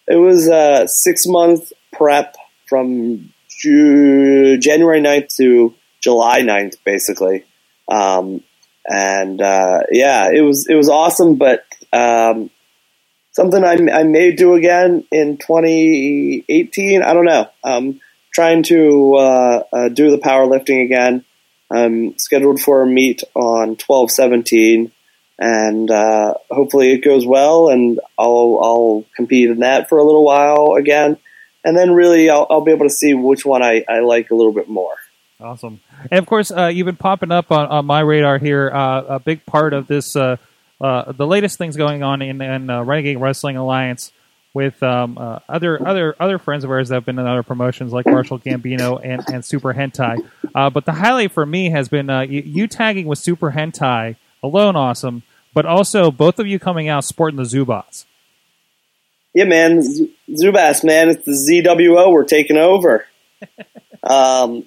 it 0.09 0.16
was 0.16 0.49
a 0.49 0.88
six 0.88 1.25
month 1.26 1.71
prep 1.93 2.35
from 2.66 3.35
January 3.61 5.02
9th 5.02 5.28
to 5.37 5.75
July 6.02 6.40
9th, 6.40 6.76
basically. 6.87 7.45
Um, 7.87 8.43
and 8.87 9.43
uh, 9.43 9.81
yeah, 9.90 10.31
it 10.33 10.40
was 10.40 10.66
it 10.71 10.75
was 10.75 10.88
awesome, 10.88 11.35
but 11.37 11.66
um, 11.93 12.49
something 13.33 13.62
I, 13.62 13.75
I, 13.93 14.04
may 14.04 14.33
do 14.33 14.54
again 14.54 15.04
in 15.12 15.37
2018. 15.37 17.02
I 17.02 17.12
don't 17.12 17.26
know. 17.26 17.50
Um, 17.62 18.00
trying 18.33 18.62
to 18.64 19.16
uh, 19.16 19.62
uh, 19.71 19.88
do 19.90 20.11
the 20.11 20.19
powerlifting 20.19 20.83
again. 20.83 21.26
I'm 21.71 22.18
scheduled 22.18 22.61
for 22.61 22.83
a 22.83 22.87
meet 22.87 23.23
on 23.35 23.76
twelve 23.76 24.11
seventeen, 24.11 24.92
and 25.38 25.90
uh, 25.90 26.35
hopefully 26.50 26.92
it 26.92 27.04
goes 27.04 27.26
well, 27.26 27.68
and 27.68 28.00
I'll 28.18 28.61
I'll 28.62 29.04
compete 29.16 29.50
in 29.50 29.61
that 29.61 29.88
for 29.88 29.99
a 29.99 30.04
little 30.04 30.25
while 30.25 30.75
again, 30.75 31.16
and 31.64 31.76
then 31.76 31.92
really 31.92 32.30
I'll, 32.30 32.47
I'll 32.50 32.61
be 32.61 32.73
able 32.73 32.87
to 32.87 32.94
see 32.94 33.14
which 33.14 33.44
one 33.44 33.62
I, 33.62 33.85
I 33.88 34.00
like 34.00 34.30
a 34.30 34.35
little 34.35 34.52
bit 34.52 34.68
more. 34.68 34.94
Awesome. 35.40 35.80
And 36.11 36.18
of 36.18 36.26
course, 36.26 36.50
uh, 36.50 36.66
you've 36.66 36.87
been 36.87 36.97
popping 36.97 37.33
up 37.33 37.50
on, 37.50 37.66
on 37.66 37.87
my 37.87 38.00
radar 38.00 38.38
here. 38.38 38.71
Uh, 38.73 39.02
a 39.02 39.18
big 39.18 39.44
part 39.44 39.73
of 39.73 39.87
this, 39.87 40.16
uh, 40.16 40.37
uh 40.80 41.12
the 41.12 41.26
latest 41.26 41.59
things 41.59 41.76
going 41.76 42.02
on 42.02 42.23
in, 42.23 42.40
in 42.40 42.71
uh, 42.71 42.83
Renegade 42.83 43.21
Wrestling 43.21 43.56
Alliance 43.56 44.12
with 44.54 44.82
um, 44.82 45.18
uh, 45.18 45.40
other 45.49 45.87
other 45.87 46.16
other 46.18 46.38
friends 46.38 46.64
of 46.64 46.70
ours 46.70 46.88
that 46.88 46.94
have 46.94 47.04
been 47.04 47.18
in 47.18 47.26
other 47.26 47.42
promotions 47.42 47.92
like 47.92 48.06
Marshall 48.06 48.38
Gambino 48.38 49.00
and, 49.04 49.23
and 49.32 49.44
Super 49.44 49.75
Hentai. 49.75 50.25
but 50.73 50.87
the 50.87 50.92
highlight 50.92 51.32
for 51.32 51.44
me 51.44 51.70
has 51.70 51.88
been 51.88 52.08
you, 52.08 52.40
you, 52.40 52.66
tagging 52.66 53.06
with 53.06 53.18
Super 53.18 53.50
Hentai 53.50 54.16
alone, 54.42 54.76
awesome. 54.76 55.25
But 55.52 55.66
also 55.66 56.11
both 56.11 56.38
of 56.38 56.46
you 56.46 56.58
coming 56.58 56.88
out 56.88 57.04
sporting 57.04 57.37
the 57.37 57.44
Zubaz. 57.44 58.06
Yeah, 59.34 59.44
man, 59.44 59.82
Z- 59.82 60.14
Zubaz, 60.30 60.84
man, 60.84 61.11
it's 61.11 61.25
the 61.25 61.32
ZWO. 61.32 62.12
We're 62.12 62.25
taking 62.25 62.56
over. 62.56 63.04
um, 64.02 64.64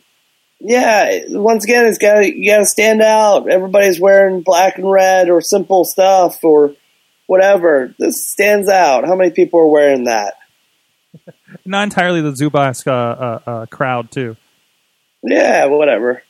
yeah, 0.60 1.20
once 1.29 1.63
again, 1.63 1.86
it's 1.86 1.98
got 1.98 2.25
you 2.25 2.51
got 2.51 2.60
to 2.60 2.65
stand 2.65 3.01
out. 3.01 3.50
Everybody's 3.50 4.00
wearing 4.00 4.41
black 4.41 4.77
and 4.77 4.91
red 4.91 5.29
or 5.29 5.39
simple 5.41 5.86
stuff 5.86 6.44
or 6.44 6.74
whatever. 7.27 7.93
This 8.00 8.31
stands 8.31 8.67
out. 8.67 9.05
How 9.05 9.15
many 9.15 9.31
people 9.31 9.60
are 9.60 9.67
wearing 9.67 10.05
that? 10.05 10.34
Not 11.65 11.84
entirely 11.84 12.22
the 12.22 12.31
Zubaz 12.31 12.88
uh, 12.88 12.91
uh, 12.91 13.39
uh, 13.46 13.65
crowd, 13.67 14.12
too. 14.12 14.36
Yeah, 15.24 15.65
whatever. 15.65 16.24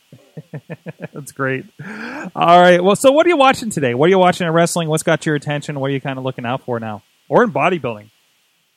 That's 1.12 1.32
great. 1.32 1.64
All 1.80 2.60
right. 2.60 2.82
Well, 2.82 2.96
so 2.96 3.12
what 3.12 3.26
are 3.26 3.28
you 3.28 3.36
watching 3.36 3.70
today? 3.70 3.94
What 3.94 4.06
are 4.06 4.10
you 4.10 4.18
watching 4.18 4.46
in 4.46 4.52
wrestling? 4.52 4.88
What's 4.88 5.02
got 5.02 5.26
your 5.26 5.34
attention? 5.34 5.80
What 5.80 5.90
are 5.90 5.94
you 5.94 6.00
kind 6.00 6.18
of 6.18 6.24
looking 6.24 6.46
out 6.46 6.62
for 6.62 6.78
now? 6.80 7.02
Or 7.28 7.42
in 7.44 7.52
bodybuilding? 7.52 8.10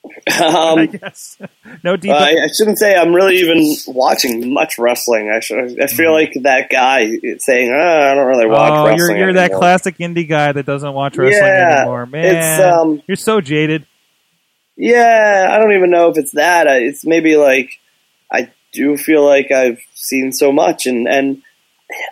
Um, 0.04 0.80
I 0.80 0.86
guess 0.88 1.38
no. 1.84 1.94
Uh, 1.94 1.98
I, 2.08 2.44
I, 2.44 2.48
shouldn't 2.48 2.80
say 2.80 2.96
I'm 2.96 3.14
really 3.14 3.36
even 3.38 3.76
watching 3.88 4.52
much 4.52 4.80
wrestling. 4.80 5.32
I 5.34 5.40
should, 5.40 5.80
I 5.82 5.88
feel 5.88 6.12
mm. 6.12 6.14
like 6.14 6.34
that 6.42 6.70
guy 6.70 7.20
saying, 7.38 7.72
oh, 7.72 8.12
"I 8.12 8.16
don't 8.16 8.26
really 8.26 8.48
watch 8.48 8.72
oh, 8.72 8.88
wrestling." 8.88 9.18
You're, 9.18 9.28
you're 9.28 9.34
that 9.34 9.54
classic 9.54 9.98
indie 10.00 10.28
guy 10.28 10.52
that 10.54 10.66
doesn't 10.66 10.94
watch 10.94 11.18
wrestling 11.18 11.44
yeah, 11.44 11.82
anymore. 11.82 12.06
Man, 12.08 12.74
um, 12.74 13.04
you're 13.08 13.16
so 13.16 13.42
jaded. 13.42 13.86
Yeah, 14.76 15.50
I 15.52 15.60
don't 15.60 15.74
even 15.74 15.92
know 15.92 16.10
if 16.10 16.18
it's 16.18 16.32
that. 16.32 16.66
It's 16.68 17.06
maybe 17.06 17.36
like 17.38 17.80
I 18.32 18.52
do 18.74 18.98
feel 18.98 19.24
like 19.24 19.52
I've 19.52 19.80
seen 19.94 20.32
so 20.32 20.52
much, 20.52 20.88
and 20.88 21.08
and 21.08 21.44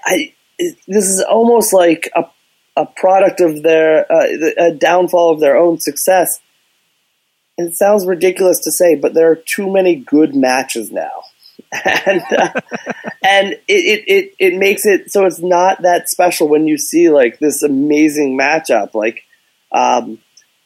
I 0.05 0.34
it, 0.60 0.77
this 0.88 1.05
is 1.05 1.22
almost 1.22 1.74
like 1.74 2.10
a 2.15 2.25
a 2.77 2.86
product 2.86 3.41
of 3.41 3.63
their 3.63 4.12
uh, 4.12 4.27
a 4.58 4.72
downfall 4.74 5.34
of 5.34 5.39
their 5.39 5.58
own 5.58 5.79
success 5.79 6.39
it 7.67 7.75
sounds 7.75 8.05
ridiculous 8.05 8.59
to 8.59 8.71
say, 8.71 8.95
but 8.95 9.13
there 9.13 9.31
are 9.31 9.35
too 9.35 9.71
many 9.71 9.95
good 9.95 10.35
matches 10.35 10.91
now. 10.91 11.23
and 11.71 12.21
uh, 12.37 12.61
and 13.21 13.53
it, 13.53 13.61
it, 13.67 14.03
it, 14.07 14.35
it 14.39 14.57
makes 14.57 14.85
it 14.85 15.11
so 15.11 15.25
it's 15.25 15.39
not 15.39 15.81
that 15.83 16.09
special 16.09 16.47
when 16.47 16.67
you 16.67 16.77
see 16.77 17.09
like 17.09 17.37
this 17.39 17.61
amazing 17.61 18.37
matchup. 18.37 18.95
Like, 18.95 19.23
um, 19.71 20.19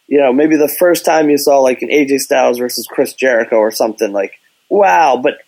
you 0.07 0.19
know, 0.19 0.31
maybe 0.31 0.55
the 0.55 0.73
first 0.79 1.03
time 1.03 1.29
you 1.29 1.37
saw 1.37 1.59
like 1.59 1.81
an 1.81 1.89
AJ 1.89 2.19
Styles 2.19 2.59
versus 2.59 2.87
Chris 2.89 3.13
Jericho 3.13 3.57
or 3.57 3.71
something 3.71 4.13
like, 4.13 4.39
wow. 4.69 5.19
But 5.21 5.39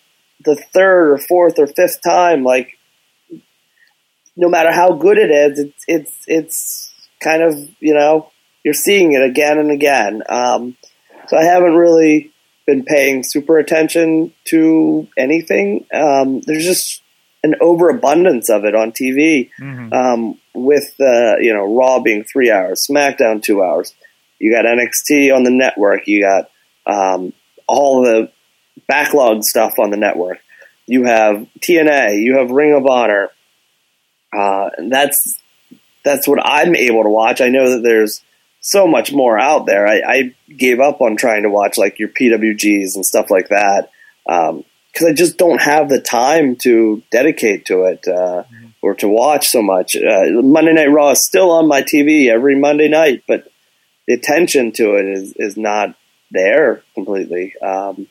the 0.44 0.56
third 0.74 1.12
or 1.12 1.18
fourth 1.18 1.58
or 1.58 1.66
fifth 1.66 2.00
time, 2.04 2.42
like, 2.42 2.76
no 4.36 4.48
matter 4.48 4.72
how 4.72 4.92
good 4.92 5.16
it 5.16 5.30
is, 5.30 5.58
it's 5.58 5.84
it's 5.86 6.24
it's 6.26 6.94
kind 7.20 7.42
of 7.42 7.54
you 7.80 7.94
know 7.94 8.30
you're 8.62 8.74
seeing 8.74 9.12
it 9.12 9.22
again 9.22 9.58
and 9.58 9.70
again. 9.70 10.22
Um, 10.28 10.76
so 11.28 11.36
I 11.36 11.44
haven't 11.44 11.74
really 11.74 12.32
been 12.66 12.84
paying 12.84 13.22
super 13.24 13.58
attention 13.58 14.32
to 14.46 15.06
anything. 15.16 15.86
Um, 15.92 16.40
there's 16.40 16.64
just 16.64 17.02
an 17.44 17.54
overabundance 17.60 18.50
of 18.50 18.64
it 18.64 18.74
on 18.74 18.92
TV. 18.92 19.50
Mm-hmm. 19.60 19.92
Um, 19.92 20.38
with 20.54 20.94
uh, 21.00 21.36
you 21.38 21.52
know 21.52 21.76
Raw 21.76 22.00
being 22.00 22.24
three 22.24 22.50
hours, 22.50 22.86
SmackDown 22.90 23.42
two 23.42 23.62
hours. 23.62 23.94
You 24.38 24.52
got 24.52 24.64
NXT 24.64 25.34
on 25.34 25.44
the 25.44 25.50
network. 25.50 26.06
You 26.06 26.22
got 26.22 26.50
um, 26.86 27.32
all 27.66 28.02
the 28.02 28.30
backlog 28.86 29.42
stuff 29.42 29.74
on 29.78 29.90
the 29.90 29.96
network. 29.96 30.38
You 30.86 31.04
have 31.04 31.46
TNA. 31.60 32.22
You 32.22 32.38
have 32.38 32.50
Ring 32.50 32.74
of 32.74 32.86
Honor. 32.86 33.30
Uh, 34.36 34.70
and 34.76 34.92
that's 34.92 35.38
that's 36.04 36.28
what 36.28 36.38
I'm 36.44 36.74
able 36.74 37.02
to 37.02 37.08
watch. 37.08 37.40
I 37.40 37.48
know 37.48 37.70
that 37.70 37.82
there's 37.82 38.22
so 38.66 38.86
much 38.86 39.12
more 39.12 39.38
out 39.38 39.64
there. 39.66 39.86
I, 39.86 40.00
I, 40.06 40.34
gave 40.52 40.80
up 40.80 41.00
on 41.00 41.16
trying 41.16 41.42
to 41.44 41.50
watch 41.50 41.76
like 41.76 41.98
your 41.98 42.08
PWGs 42.08 42.94
and 42.94 43.04
stuff 43.04 43.30
like 43.30 43.48
that 43.48 43.90
because 44.24 44.50
um, 44.50 45.06
I 45.08 45.12
just 45.12 45.38
don't 45.38 45.60
have 45.60 45.88
the 45.88 46.00
time 46.00 46.56
to 46.62 47.02
dedicate 47.10 47.66
to 47.66 47.84
it 47.84 48.04
uh, 48.08 48.42
mm-hmm. 48.42 48.66
or 48.82 48.94
to 48.96 49.08
watch 49.08 49.48
so 49.48 49.62
much. 49.62 49.94
Uh, 49.94 50.42
Monday 50.42 50.72
Night 50.72 50.90
Raw 50.90 51.10
is 51.10 51.24
still 51.24 51.50
on 51.52 51.68
my 51.68 51.82
TV 51.82 52.28
every 52.28 52.58
Monday 52.58 52.88
night, 52.88 53.22
but 53.28 53.46
the 54.08 54.14
attention 54.14 54.72
to 54.72 54.94
it 54.94 55.06
is 55.06 55.32
is 55.36 55.56
not 55.56 55.94
there 56.30 56.82
completely. 56.94 57.54
Um, 57.60 58.08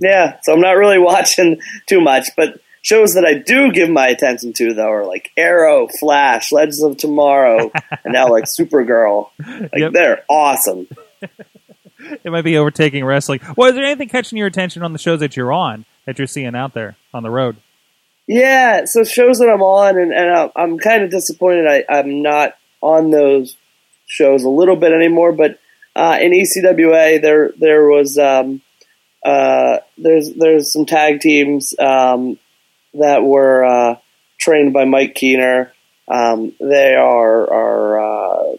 yeah, 0.00 0.38
so 0.42 0.52
I'm 0.52 0.60
not 0.60 0.72
really 0.72 0.98
watching 1.00 1.60
too 1.86 2.00
much, 2.00 2.30
but 2.36 2.60
shows 2.82 3.14
that 3.14 3.24
I 3.24 3.34
do 3.34 3.72
give 3.72 3.88
my 3.88 4.08
attention 4.08 4.52
to 4.54 4.74
though 4.74 4.90
are 4.90 5.06
like 5.06 5.30
Arrow, 5.36 5.88
Flash, 5.88 6.52
Legends 6.52 6.82
of 6.82 6.96
Tomorrow, 6.98 7.70
and 8.04 8.12
now 8.12 8.28
like 8.28 8.44
Supergirl. 8.44 9.30
Like 9.38 9.70
yep. 9.76 9.92
they're 9.92 10.24
awesome. 10.28 10.88
it 11.98 12.30
might 12.30 12.42
be 12.42 12.58
overtaking 12.58 13.04
wrestling. 13.04 13.40
Well, 13.56 13.70
is 13.70 13.74
there 13.74 13.84
anything 13.84 14.08
catching 14.08 14.36
your 14.36 14.48
attention 14.48 14.82
on 14.82 14.92
the 14.92 14.98
shows 14.98 15.20
that 15.20 15.36
you're 15.36 15.52
on 15.52 15.86
that 16.04 16.18
you're 16.18 16.26
seeing 16.26 16.54
out 16.54 16.74
there 16.74 16.96
on 17.14 17.22
the 17.22 17.30
road? 17.30 17.56
Yeah, 18.26 18.84
so 18.84 19.04
shows 19.04 19.38
that 19.38 19.48
I'm 19.48 19.62
on, 19.62 19.98
and, 19.98 20.12
and 20.12 20.50
I'm 20.54 20.78
kind 20.78 21.02
of 21.02 21.10
disappointed 21.10 21.66
I, 21.66 21.84
I'm 21.88 22.22
not 22.22 22.56
on 22.80 23.10
those 23.10 23.56
shows 24.06 24.44
a 24.44 24.48
little 24.48 24.76
bit 24.76 24.92
anymore. 24.92 25.32
But 25.32 25.58
uh, 25.96 26.18
in 26.20 26.32
ECWA, 26.32 27.20
there 27.20 27.52
there 27.58 27.86
was 27.88 28.18
um, 28.18 28.62
uh, 29.24 29.78
there's 29.98 30.32
there's 30.34 30.72
some 30.72 30.86
tag 30.86 31.20
teams 31.20 31.74
um, 31.78 32.38
that 32.94 33.22
were 33.22 33.64
uh, 33.64 33.96
trained 34.38 34.72
by 34.72 34.84
Mike 34.84 35.14
Keener. 35.14 35.72
Um, 36.08 36.52
they 36.60 36.94
are 36.94 37.52
are 37.52 38.00
uh, 38.00 38.56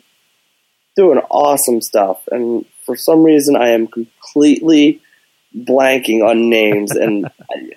doing 0.95 1.19
awesome 1.29 1.81
stuff, 1.81 2.21
and 2.31 2.65
for 2.85 2.95
some 2.95 3.23
reason, 3.23 3.55
I 3.55 3.69
am 3.69 3.87
completely 3.87 5.01
blanking 5.55 6.27
on 6.27 6.49
names, 6.49 6.91
and 6.95 7.27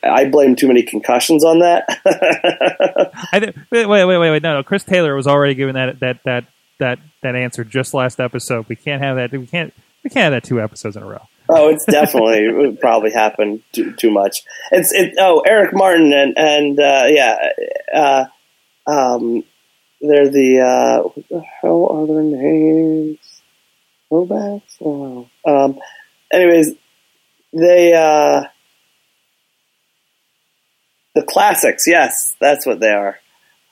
I, 0.03 0.23
I, 0.23 0.29
blame 0.29 0.57
too 0.57 0.69
many 0.69 0.83
concussions 0.83 1.45
on 1.45 1.61
that. 1.61 1.85
I 3.33 3.41
th- 3.41 3.57
wait, 3.71 3.87
wait, 3.87 4.05
wait, 4.05 4.19
wait, 4.19 4.43
no, 4.43 4.55
no. 4.55 4.63
Chris 4.63 4.85
Taylor 4.85 5.15
was 5.15 5.27
already 5.27 5.55
giving 5.55 5.75
that 5.75 6.01
that 6.01 6.23
that 6.25 6.45
that 6.79 6.99
that 7.23 7.35
answer 7.35 7.65
just 7.65 7.95
last 7.95 8.21
episode. 8.21 8.67
We 8.69 8.77
can't 8.77 9.03
have 9.03 9.17
that. 9.17 9.33
We 9.33 9.47
can't. 9.47 9.75
We 10.05 10.11
can't 10.11 10.33
have 10.33 10.43
that 10.43 10.49
two 10.49 10.61
episodes 10.61 10.97
in 10.97 11.03
a 11.03 11.07
row. 11.07 11.27
Oh, 11.49 11.69
it's 11.69 11.85
definitely 11.85 12.41
it 12.41 12.81
probably 12.81 13.13
happened 13.13 13.63
too, 13.73 13.93
too, 13.93 14.11
much. 14.11 14.43
It's 14.73 14.93
it. 14.93 15.15
Oh, 15.19 15.43
Eric 15.47 15.75
Martin 15.75 16.13
and 16.13 16.37
and 16.37 16.79
uh, 16.79 17.05
yeah, 17.09 17.39
uh, 17.95 18.25
um, 18.87 19.45
they're 20.01 20.29
the 20.29 20.61
uh, 20.61 21.03
what 21.03 21.29
the 21.29 21.41
hell 21.41 21.89
are 21.91 22.07
their 22.07 22.23
names? 22.23 23.19
Throwbacks. 24.11 24.77
Oh. 24.85 25.29
Um, 25.45 25.79
anyways, 26.33 26.75
they 27.53 27.93
uh, 27.93 28.45
the 31.15 31.23
classics. 31.23 31.87
Yes, 31.87 32.35
that's 32.41 32.67
what 32.67 32.81
they 32.81 32.93
are. 32.93 33.19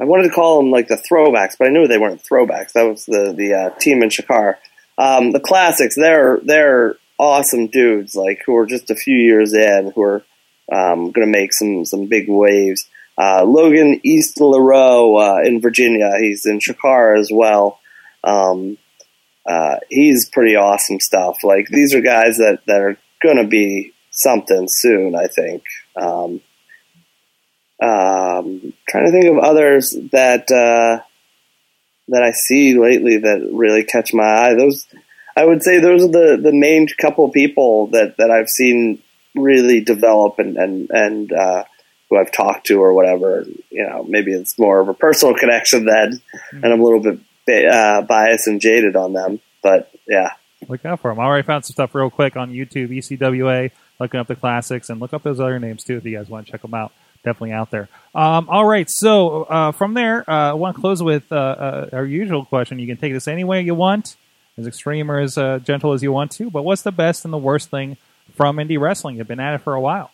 I 0.01 0.05
wanted 0.05 0.25
to 0.25 0.35
call 0.35 0.59
them 0.59 0.71
like 0.71 0.89
the 0.89 0.97
throwbacks, 0.97 1.57
but 1.59 1.69
I 1.69 1.71
knew 1.71 1.87
they 1.87 1.99
weren't 1.99 2.23
throwbacks. 2.23 2.73
That 2.73 2.85
was 2.85 3.05
the 3.07 3.33
the 3.37 3.55
uh, 3.55 3.71
team 3.79 4.03
in 4.03 4.09
Chikara. 4.09 4.57
Um, 4.99 5.33
the 5.33 5.41
classics. 5.41 5.97
They're 5.97 6.41
they're 6.45 6.97
awesome 7.19 7.69
dudes, 7.69 8.15
like 8.15 8.43
who 8.45 8.57
are 8.57 8.67
just 8.67 8.91
a 8.91 8.97
few 8.97 9.17
years 9.17 9.53
in, 9.53 9.93
who 9.95 10.03
are 10.03 10.25
um, 10.73 11.11
going 11.13 11.27
to 11.27 11.39
make 11.39 11.53
some 11.53 11.85
some 11.85 12.07
big 12.07 12.29
waves. 12.29 12.89
Uh, 13.17 13.45
Logan 13.45 14.01
East 14.03 14.39
LaRoe 14.39 15.21
uh, 15.21 15.43
in 15.47 15.61
Virginia, 15.61 16.13
he's 16.19 16.47
in 16.47 16.59
Chikara 16.59 17.19
as 17.19 17.31
well. 17.33 17.79
Um, 18.25 18.79
uh, 19.47 19.77
he's 19.91 20.29
pretty 20.31 20.57
awesome 20.57 21.01
stuff. 21.01 21.39
Like 21.45 21.69
these 21.69 21.95
are 21.95 22.01
guys 22.01 22.39
that 22.39 22.61
that 22.67 22.81
are 22.81 22.99
going 23.23 23.37
to 23.37 23.47
be 23.47 23.93
something 24.11 24.67
soon. 24.69 25.15
I 25.15 25.27
think. 25.27 25.63
Um, 25.97 26.41
um, 27.83 28.73
trying 28.89 29.07
to 29.07 29.11
think 29.11 29.27
of 29.27 29.39
others 29.39 29.97
that 30.13 30.51
uh, 30.51 31.05
that 32.09 32.23
I 32.23 32.31
see 32.33 32.79
lately 32.79 33.19
that 33.19 33.49
really 33.53 33.85
catch 33.85 34.15
my 34.15 34.25
eye. 34.25 34.55
Those 34.55 34.87
I 35.37 35.45
would 35.45 35.63
say 35.63 35.81
those 35.81 36.05
are 36.05 36.09
the, 36.09 36.41
the 36.43 36.53
main 36.53 36.87
couple 37.01 37.29
people 37.31 37.89
that, 37.89 38.17
that 38.19 38.31
I've 38.31 38.49
seen 38.49 39.03
really 39.35 39.81
develop 39.81 40.39
and 40.39 40.57
and 40.57 40.89
and 40.91 41.33
uh, 41.33 41.65
who 42.09 42.19
I've 42.19 42.31
talked 42.31 42.67
to 42.67 42.81
or 42.81 42.95
whatever. 42.95 43.45
You 43.71 43.87
know, 43.89 44.05
maybe 44.09 44.33
it's 44.33 44.59
more 44.59 44.81
of 44.81 44.89
a 44.89 44.95
personal 44.95 45.35
connection 45.35 45.87
then, 45.87 46.21
and 46.53 46.65
I'm 46.65 46.81
a 46.81 46.85
little 46.85 47.01
bit 47.01 47.67
uh, 47.67 48.03
biased 48.03 48.47
and 48.47 48.61
jaded 48.61 48.95
on 48.95 49.13
them. 49.13 49.41
But 49.63 49.91
yeah, 50.07 50.35
Look 50.69 50.85
out 50.85 51.01
for 51.01 51.11
them. 51.11 51.21
I 51.21 51.25
already 51.25 51.47
found 51.47 51.65
some 51.65 51.73
stuff 51.73 51.95
real 51.95 52.11
quick 52.11 52.37
on 52.37 52.53
YouTube, 52.53 52.91
ECWA, 52.91 53.71
looking 53.99 54.21
up 54.21 54.27
the 54.27 54.37
classics, 54.37 54.91
and 54.91 55.01
look 55.01 55.13
up 55.13 55.23
those 55.23 55.41
other 55.41 55.59
names 55.59 55.85
too 55.85 55.97
if 55.97 56.05
you 56.05 56.17
guys 56.17 56.29
want 56.29 56.47
to 56.47 56.53
check 56.53 56.63
them 56.63 56.75
out. 56.75 56.93
Definitely 57.25 57.53
out 57.53 57.71
there. 57.71 57.89
Um, 58.15 58.49
all 58.51 58.67
right, 58.67 58.89
so 58.89 59.45
uh, 59.45 59.73
from 59.73 59.95
there, 59.95 60.29
uh, 60.29 60.51
I 60.51 60.53
want 60.53 60.77
to 60.77 60.81
close 60.81 61.03
with 61.03 61.31
uh, 61.33 61.37
uh, 61.37 61.89
our 61.93 62.05
usual 62.05 62.45
question. 62.45 62.79
You 62.79 62.87
can 62.87 62.99
take 62.99 63.15
this 63.15 63.29
any 63.29 63.45
way 63.45 63.63
you 63.63 63.75
want, 63.75 64.17
as 64.57 64.67
extreme 64.67 65.11
or 65.11 65.19
as 65.21 65.37
uh, 65.37 65.59
gentle 65.59 65.93
as 65.93 66.03
you 66.03 66.13
want 66.13 66.31
to, 66.33 66.51
but 66.51 66.63
what's 66.63 66.83
the 66.83 66.93
best 66.93 67.25
and 67.25 67.33
the 67.33 67.39
worst 67.39 67.71
thing 67.71 67.97
from 68.35 68.57
indie 68.57 68.79
wrestling? 68.81 69.17
You've 69.17 69.29
been 69.29 69.41
at 69.41 69.55
it 69.55 69.63
for 69.63 69.75
a 69.75 69.81
while. 69.81 70.11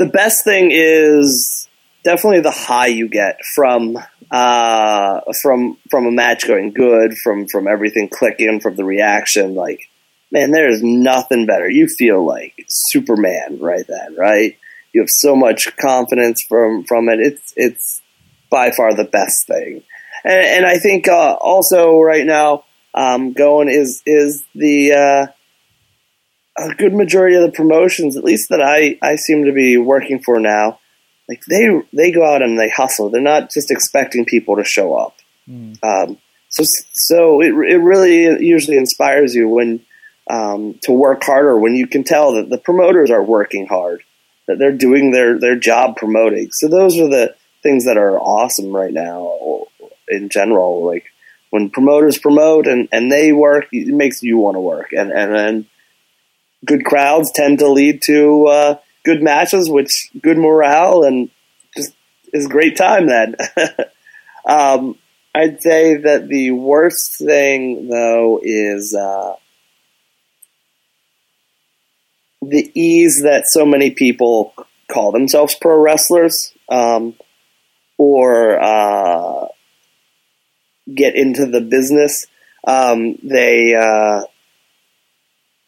the 0.00 0.06
best 0.06 0.44
thing 0.44 0.70
is 0.72 1.68
definitely 2.04 2.40
the 2.40 2.50
high 2.50 2.86
you 2.86 3.06
get 3.08 3.44
from 3.54 3.98
uh, 4.30 5.20
from 5.42 5.76
from 5.90 6.06
a 6.06 6.10
match 6.10 6.46
going 6.48 6.72
good, 6.72 7.14
from 7.18 7.46
from 7.46 7.68
everything 7.68 8.08
clicking, 8.08 8.60
from 8.60 8.76
the 8.76 8.84
reaction. 8.84 9.54
Like, 9.54 9.90
man, 10.32 10.52
there 10.52 10.70
is 10.70 10.82
nothing 10.82 11.44
better. 11.44 11.68
You 11.68 11.86
feel 11.86 12.24
like 12.26 12.64
Superman 12.68 13.58
right 13.60 13.84
then, 13.86 14.16
right? 14.16 14.56
You 14.94 15.02
have 15.02 15.10
so 15.10 15.36
much 15.36 15.68
confidence 15.76 16.42
from 16.48 16.84
from 16.84 17.10
it. 17.10 17.20
It's 17.20 17.52
it's 17.54 18.02
by 18.50 18.70
far 18.70 18.94
the 18.94 19.04
best 19.04 19.46
thing, 19.46 19.82
and, 20.24 20.46
and 20.46 20.66
I 20.66 20.78
think 20.78 21.08
uh, 21.08 21.34
also 21.40 21.98
right 22.00 22.26
now 22.26 22.64
um, 22.94 23.32
going 23.32 23.68
is 23.68 24.02
is 24.06 24.44
the 24.54 24.92
uh, 24.92 25.26
a 26.58 26.74
good 26.74 26.92
majority 26.92 27.36
of 27.36 27.42
the 27.42 27.52
promotions, 27.52 28.16
at 28.16 28.24
least 28.24 28.48
that 28.50 28.60
I, 28.60 28.98
I 29.02 29.16
seem 29.16 29.44
to 29.44 29.52
be 29.52 29.76
working 29.76 30.20
for 30.20 30.38
now, 30.40 30.80
like 31.28 31.42
they 31.48 31.68
they 31.92 32.10
go 32.10 32.24
out 32.24 32.42
and 32.42 32.58
they 32.58 32.68
hustle. 32.68 33.10
They're 33.10 33.20
not 33.20 33.50
just 33.50 33.70
expecting 33.70 34.24
people 34.24 34.56
to 34.56 34.64
show 34.64 34.94
up. 34.94 35.16
Um, 35.82 36.18
so 36.48 36.64
so 36.92 37.40
it 37.40 37.52
it 37.52 37.78
really 37.78 38.44
usually 38.44 38.76
inspires 38.76 39.34
you 39.34 39.48
when 39.48 39.80
um, 40.28 40.78
to 40.82 40.92
work 40.92 41.22
harder 41.22 41.58
when 41.58 41.74
you 41.74 41.86
can 41.86 42.04
tell 42.04 42.34
that 42.34 42.50
the 42.50 42.58
promoters 42.58 43.10
are 43.10 43.22
working 43.22 43.66
hard, 43.66 44.02
that 44.48 44.58
they're 44.58 44.76
doing 44.76 45.12
their 45.12 45.38
their 45.38 45.56
job 45.56 45.96
promoting. 45.96 46.48
So 46.52 46.68
those 46.68 46.98
are 46.98 47.08
the 47.08 47.34
things 47.62 47.84
that 47.84 47.96
are 47.96 48.18
awesome 48.18 48.74
right 48.74 48.92
now 48.92 49.66
in 50.10 50.28
general. 50.28 50.84
Like 50.84 51.04
when 51.50 51.70
promoters 51.70 52.18
promote 52.18 52.66
and, 52.66 52.88
and 52.92 53.10
they 53.10 53.32
work, 53.32 53.66
it 53.72 53.88
makes 53.88 54.22
you 54.22 54.38
want 54.38 54.56
to 54.56 54.60
work. 54.60 54.92
And 54.92 55.10
and 55.10 55.36
and 55.36 55.66
good 56.64 56.84
crowds 56.84 57.32
tend 57.32 57.60
to 57.60 57.68
lead 57.68 58.02
to 58.02 58.46
uh, 58.46 58.78
good 59.04 59.22
matches, 59.22 59.70
which 59.70 60.10
good 60.20 60.38
morale 60.38 61.04
and 61.04 61.30
just 61.76 61.94
is 62.32 62.46
great 62.46 62.76
time 62.76 63.06
then. 63.06 63.36
um, 64.48 64.96
I'd 65.34 65.62
say 65.62 65.96
that 65.96 66.28
the 66.28 66.50
worst 66.50 67.18
thing 67.18 67.88
though 67.88 68.40
is 68.42 68.94
uh, 68.94 69.34
the 72.42 72.70
ease 72.74 73.22
that 73.22 73.44
so 73.46 73.64
many 73.64 73.90
people 73.90 74.54
call 74.90 75.12
themselves 75.12 75.54
pro 75.54 75.80
wrestlers 75.80 76.52
um, 76.68 77.14
or 77.96 78.60
uh, 78.60 79.46
get 80.94 81.14
into 81.16 81.46
the 81.46 81.60
business. 81.60 82.26
Um, 82.66 83.16
they, 83.22 83.74
uh, 83.74 84.22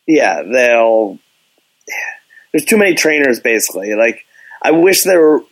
yeah, 0.06 0.42
they'll. 0.42 1.18
There's 2.52 2.64
too 2.66 2.76
many 2.76 2.94
trainers, 2.94 3.40
basically. 3.40 3.94
Like, 3.94 4.24
I 4.62 4.72
wish 4.72 5.04
there 5.04 5.20
were. 5.20 5.44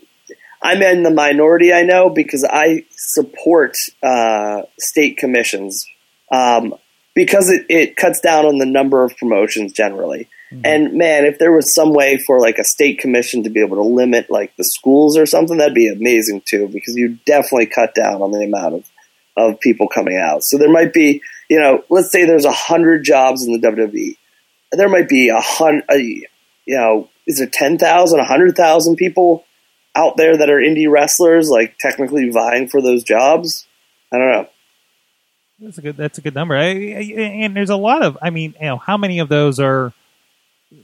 I'm 0.63 0.83
in 0.83 1.03
the 1.03 1.11
minority, 1.11 1.73
I 1.73 1.85
know, 1.85 2.11
because 2.11 2.47
I 2.49 2.85
support 2.91 3.77
uh, 4.03 4.63
state 4.79 5.17
commissions 5.17 5.87
um, 6.31 6.75
because 7.15 7.49
it, 7.49 7.65
it 7.71 7.97
cuts 7.97 8.21
down 8.21 8.45
on 8.45 8.59
the 8.59 8.67
number 8.67 9.03
of 9.03 9.17
promotions 9.17 9.73
generally. 9.73 10.29
And 10.65 10.95
man, 10.95 11.27
if 11.27 11.39
there 11.39 11.53
was 11.53 11.73
some 11.75 11.95
way 11.95 12.19
for 12.19 12.41
like 12.41 12.59
a 12.59 12.65
state 12.65 12.99
commission 12.99 13.45
to 13.45 13.51
be 13.51 13.61
able 13.61 13.77
to 13.77 13.85
limit 13.85 14.31
like 14.31 14.55
the 14.57 14.65
schools 14.65 15.17
or 15.17 15.25
something, 15.25 15.59
that'd 15.59 15.75
be 15.75 15.89
amazing 15.89 16.43
too, 16.45 16.69
because 16.69 16.97
you 16.97 17.19
definitely 17.25 17.67
cut 17.67 17.95
down 17.95 18.21
on 18.21 18.33
the 18.33 18.45
amount 18.45 18.75
of, 18.75 18.91
of 19.37 19.61
people 19.61 19.89
coming 19.89 20.17
out. 20.17 20.43
So 20.43 20.59
there 20.59 20.71
might 20.71 20.93
be, 20.93 21.23
you 21.49 21.61
know, 21.61 21.85
let's 21.89 22.11
say 22.11 22.25
there's 22.25 22.45
a 22.45 22.53
hundred 22.53 23.05
jobs 23.05 23.47
in 23.47 23.53
the 23.53 23.67
WWE. 23.67 24.17
There 24.73 24.89
might 24.89 25.09
be 25.09 25.29
a 25.29 25.41
hundred, 25.41 25.85
you 25.91 26.27
know, 26.69 27.09
is 27.27 27.39
there 27.39 27.49
10,000, 27.51 28.19
a 28.19 28.25
hundred 28.25 28.57
thousand 28.57 28.97
people 28.97 29.45
out 29.95 30.17
there 30.17 30.37
that 30.37 30.51
are 30.51 30.59
indie 30.59 30.91
wrestlers, 30.91 31.49
like 31.49 31.77
technically 31.79 32.31
vying 32.31 32.69
for 32.69 32.81
those 32.81 33.03
jobs? 33.03 33.67
I 34.13 34.19
don't 34.19 34.33
know. 34.33 34.49
That's 35.61 35.79
a 35.79 35.83
good. 35.83 35.97
That's 35.97 36.19
a 36.19 36.23
good 36.23 36.35
number. 36.35 36.57
I, 36.57 36.69
I, 36.69 36.73
and 37.43 37.55
there's 37.55 37.71
a 37.71 37.77
lot 37.77 38.03
of. 38.03 38.17
I 38.23 38.31
mean, 38.31 38.55
you 38.59 38.67
know, 38.67 38.79
how 38.79 38.97
many 38.97 39.19
of 39.19 39.29
those 39.29 39.61
are 39.61 39.93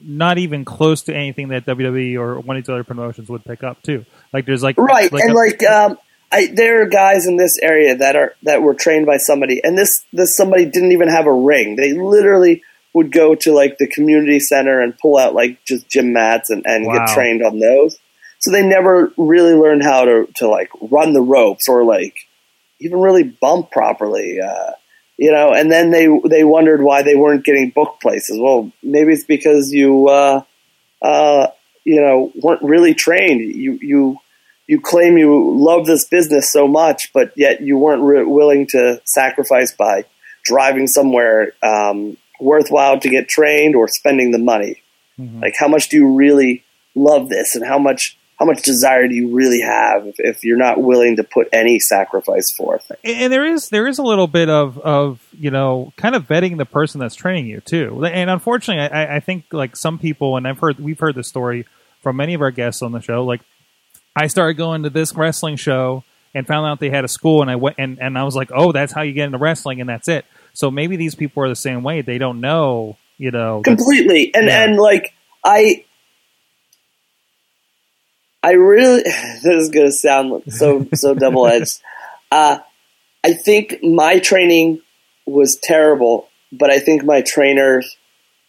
not 0.02 0.36
even 0.36 0.64
close 0.64 1.02
to 1.04 1.14
anything 1.14 1.48
that 1.48 1.64
WWE 1.64 2.16
or 2.16 2.40
one 2.40 2.56
of 2.56 2.64
these 2.64 2.68
other 2.68 2.84
promotions 2.84 3.28
would 3.30 3.44
pick 3.44 3.64
up 3.64 3.82
too? 3.82 4.04
Like, 4.34 4.44
there's 4.44 4.62
like 4.62 4.76
right 4.76 5.10
and 5.10 5.30
a- 5.30 5.34
like 5.34 5.62
um 5.64 5.98
I, 6.32 6.46
there 6.52 6.82
are 6.82 6.86
guys 6.88 7.26
in 7.26 7.36
this 7.36 7.56
area 7.62 7.96
that 7.96 8.16
are 8.16 8.34
that 8.42 8.62
were 8.62 8.74
trained 8.74 9.06
by 9.06 9.16
somebody 9.16 9.62
and 9.62 9.78
this 9.78 9.90
this 10.12 10.36
somebody 10.36 10.64
didn't 10.64 10.92
even 10.92 11.08
have 11.08 11.26
a 11.26 11.32
ring. 11.32 11.76
They 11.76 11.92
literally 11.94 12.62
would 12.94 13.12
go 13.12 13.34
to 13.34 13.52
like 13.52 13.78
the 13.78 13.86
community 13.86 14.40
center 14.40 14.80
and 14.80 14.98
pull 14.98 15.18
out 15.18 15.34
like 15.34 15.62
just 15.64 15.88
gym 15.88 16.12
mats 16.12 16.50
and, 16.50 16.64
and 16.66 16.86
Wow. 16.86 16.94
get 16.94 17.14
trained 17.14 17.42
on 17.44 17.58
those. 17.60 17.98
So 18.38 18.50
they 18.50 18.66
never 18.66 19.12
really 19.16 19.54
learned 19.54 19.82
how 19.82 20.04
to, 20.04 20.28
to 20.36 20.48
like 20.48 20.70
run 20.80 21.12
the 21.12 21.20
ropes 21.22 21.68
or 21.68 21.84
like 21.84 22.14
even 22.80 23.00
really 23.00 23.22
bump 23.22 23.70
properly 23.70 24.40
uh, 24.40 24.72
you 25.18 25.32
know? 25.32 25.52
And 25.52 25.70
then 25.72 25.90
they 25.90 26.08
they 26.28 26.44
wondered 26.44 26.82
why 26.82 27.02
they 27.02 27.16
weren't 27.16 27.44
getting 27.44 27.70
book 27.70 27.98
places. 28.02 28.38
Well 28.40 28.72
maybe 28.82 29.12
it's 29.12 29.24
because 29.24 29.72
you 29.72 30.08
uh, 30.08 30.42
uh, 31.02 31.48
you 31.84 32.00
know 32.00 32.32
weren't 32.34 32.62
really 32.62 32.94
trained. 32.94 33.40
You 33.54 33.78
you 33.80 34.18
you 34.66 34.80
claim 34.80 35.16
you 35.16 35.56
love 35.56 35.86
this 35.86 36.04
business 36.08 36.52
so 36.52 36.66
much 36.66 37.12
but 37.12 37.32
yet 37.36 37.60
you 37.60 37.78
weren't 37.78 38.02
re- 38.02 38.24
willing 38.24 38.66
to 38.66 39.00
sacrifice 39.04 39.72
by 39.72 40.04
driving 40.44 40.86
somewhere 40.86 41.52
um, 41.62 42.16
worthwhile 42.40 42.98
to 43.00 43.08
get 43.08 43.28
trained 43.28 43.74
or 43.74 43.88
spending 43.88 44.30
the 44.30 44.38
money. 44.38 44.82
Mhm. 45.18 45.40
like 45.40 45.54
how 45.58 45.66
much 45.68 45.88
do 45.88 45.96
you 45.96 46.14
really 46.14 46.62
love 46.94 47.28
this 47.30 47.56
and 47.56 47.64
how 47.64 47.78
much 47.78 48.16
how 48.38 48.44
much 48.44 48.60
desire 48.62 49.08
do 49.08 49.14
you 49.14 49.34
really 49.34 49.62
have 49.62 50.06
if, 50.06 50.16
if 50.18 50.44
you're 50.44 50.58
not 50.58 50.78
willing 50.78 51.16
to 51.16 51.24
put 51.24 51.48
any 51.54 51.78
sacrifice 51.78 52.52
forth? 52.54 52.92
And 53.02 53.32
there 53.32 53.46
is 53.46 53.70
there 53.70 53.86
is 53.86 53.98
a 53.98 54.02
little 54.02 54.26
bit 54.26 54.50
of 54.50 54.78
of 54.78 55.26
you 55.32 55.50
know 55.50 55.94
kind 55.96 56.14
of 56.14 56.28
vetting 56.28 56.58
the 56.58 56.66
person 56.66 57.00
that's 57.00 57.14
training 57.14 57.46
you 57.46 57.60
too. 57.60 58.04
And 58.04 58.28
unfortunately 58.28 58.94
i, 58.94 59.16
I 59.16 59.20
think 59.20 59.44
like 59.52 59.74
some 59.74 59.98
people 59.98 60.36
and 60.36 60.46
i've 60.46 60.58
heard 60.58 60.78
we've 60.78 60.98
heard 60.98 61.14
this 61.14 61.28
story 61.28 61.64
from 62.02 62.16
many 62.16 62.34
of 62.34 62.42
our 62.42 62.50
guests 62.50 62.82
on 62.82 62.92
the 62.92 63.00
show 63.00 63.24
like 63.24 63.40
i 64.16 64.26
started 64.26 64.54
going 64.54 64.82
to 64.82 64.90
this 64.90 65.14
wrestling 65.14 65.56
show 65.56 66.02
and 66.34 66.46
found 66.46 66.66
out 66.66 66.80
they 66.80 66.90
had 66.90 67.04
a 67.04 67.08
school 67.08 67.42
and 67.42 67.50
i 67.50 67.56
went 67.56 67.76
and, 67.78 67.98
and 68.00 68.18
i 68.18 68.24
was 68.24 68.34
like 68.34 68.50
oh 68.54 68.72
that's 68.72 68.92
how 68.92 69.02
you 69.02 69.12
get 69.12 69.26
into 69.26 69.38
wrestling 69.38 69.80
and 69.80 69.88
that's 69.88 70.08
it. 70.08 70.24
So 70.54 70.70
maybe 70.70 70.96
these 70.96 71.14
people 71.14 71.42
are 71.42 71.48
the 71.50 71.54
same 71.56 71.82
way. 71.82 72.00
They 72.02 72.18
don't 72.18 72.40
know 72.40 72.96
you 73.18 73.30
know 73.30 73.62
completely. 73.62 74.34
And 74.34 74.46
Yeah. 74.46 74.64
and 74.64 74.76
like 74.76 75.12
i 75.44 75.84
i 78.42 78.52
really 78.52 79.02
this 79.42 79.44
is 79.44 79.68
going 79.70 79.86
to 79.86 79.92
sound 79.92 80.42
so 80.48 80.86
so 80.94 81.14
double 81.24 81.46
edged 81.46 81.80
uh 82.30 82.58
i 83.24 83.32
think 83.32 83.82
my 83.82 84.18
training 84.18 84.80
was 85.26 85.58
terrible 85.62 86.28
but 86.52 86.70
i 86.70 86.78
think 86.78 87.04
my 87.04 87.22
trainers 87.22 87.96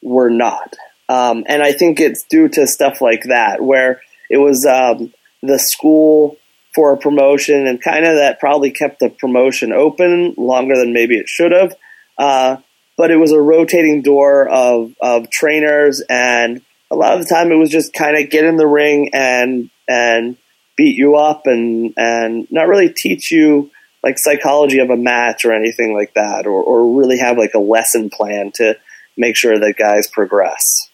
were 0.01 0.29
not. 0.29 0.75
Um 1.09 1.43
and 1.47 1.63
i 1.63 1.71
think 1.71 1.99
it's 1.99 2.23
due 2.29 2.47
to 2.49 2.67
stuff 2.67 3.01
like 3.01 3.23
that 3.23 3.61
where 3.61 4.01
it 4.29 4.37
was 4.37 4.65
um 4.65 5.13
the 5.41 5.59
school 5.59 6.37
for 6.73 6.93
a 6.93 6.97
promotion 6.97 7.67
and 7.67 7.81
kind 7.81 8.05
of 8.05 8.15
that 8.15 8.39
probably 8.39 8.71
kept 8.71 8.99
the 8.99 9.09
promotion 9.09 9.73
open 9.73 10.33
longer 10.37 10.75
than 10.75 10.93
maybe 10.93 11.17
it 11.17 11.27
should 11.27 11.51
have 11.51 11.75
uh 12.17 12.57
but 12.97 13.11
it 13.11 13.17
was 13.17 13.31
a 13.31 13.39
rotating 13.39 14.01
door 14.01 14.47
of 14.47 14.93
of 15.01 15.29
trainers 15.31 16.03
and 16.09 16.61
a 16.89 16.95
lot 16.95 17.13
of 17.13 17.19
the 17.19 17.33
time 17.33 17.51
it 17.51 17.55
was 17.55 17.69
just 17.69 17.93
kind 17.93 18.17
of 18.17 18.29
get 18.29 18.45
in 18.45 18.57
the 18.57 18.67
ring 18.67 19.09
and 19.13 19.69
and 19.87 20.37
beat 20.75 20.95
you 20.95 21.15
up 21.15 21.43
and 21.45 21.93
and 21.97 22.47
not 22.51 22.67
really 22.67 22.89
teach 22.89 23.31
you 23.31 23.71
like 24.03 24.17
psychology 24.17 24.79
of 24.79 24.89
a 24.89 24.97
match 24.97 25.45
or 25.45 25.51
anything 25.51 25.93
like 25.93 26.13
that 26.13 26.45
or, 26.45 26.61
or 26.61 26.97
really 26.97 27.17
have 27.17 27.37
like 27.37 27.53
a 27.55 27.59
lesson 27.59 28.09
plan 28.09 28.51
to 28.53 28.77
make 29.17 29.35
sure 29.35 29.57
that 29.59 29.75
guys 29.77 30.07
progress 30.07 30.87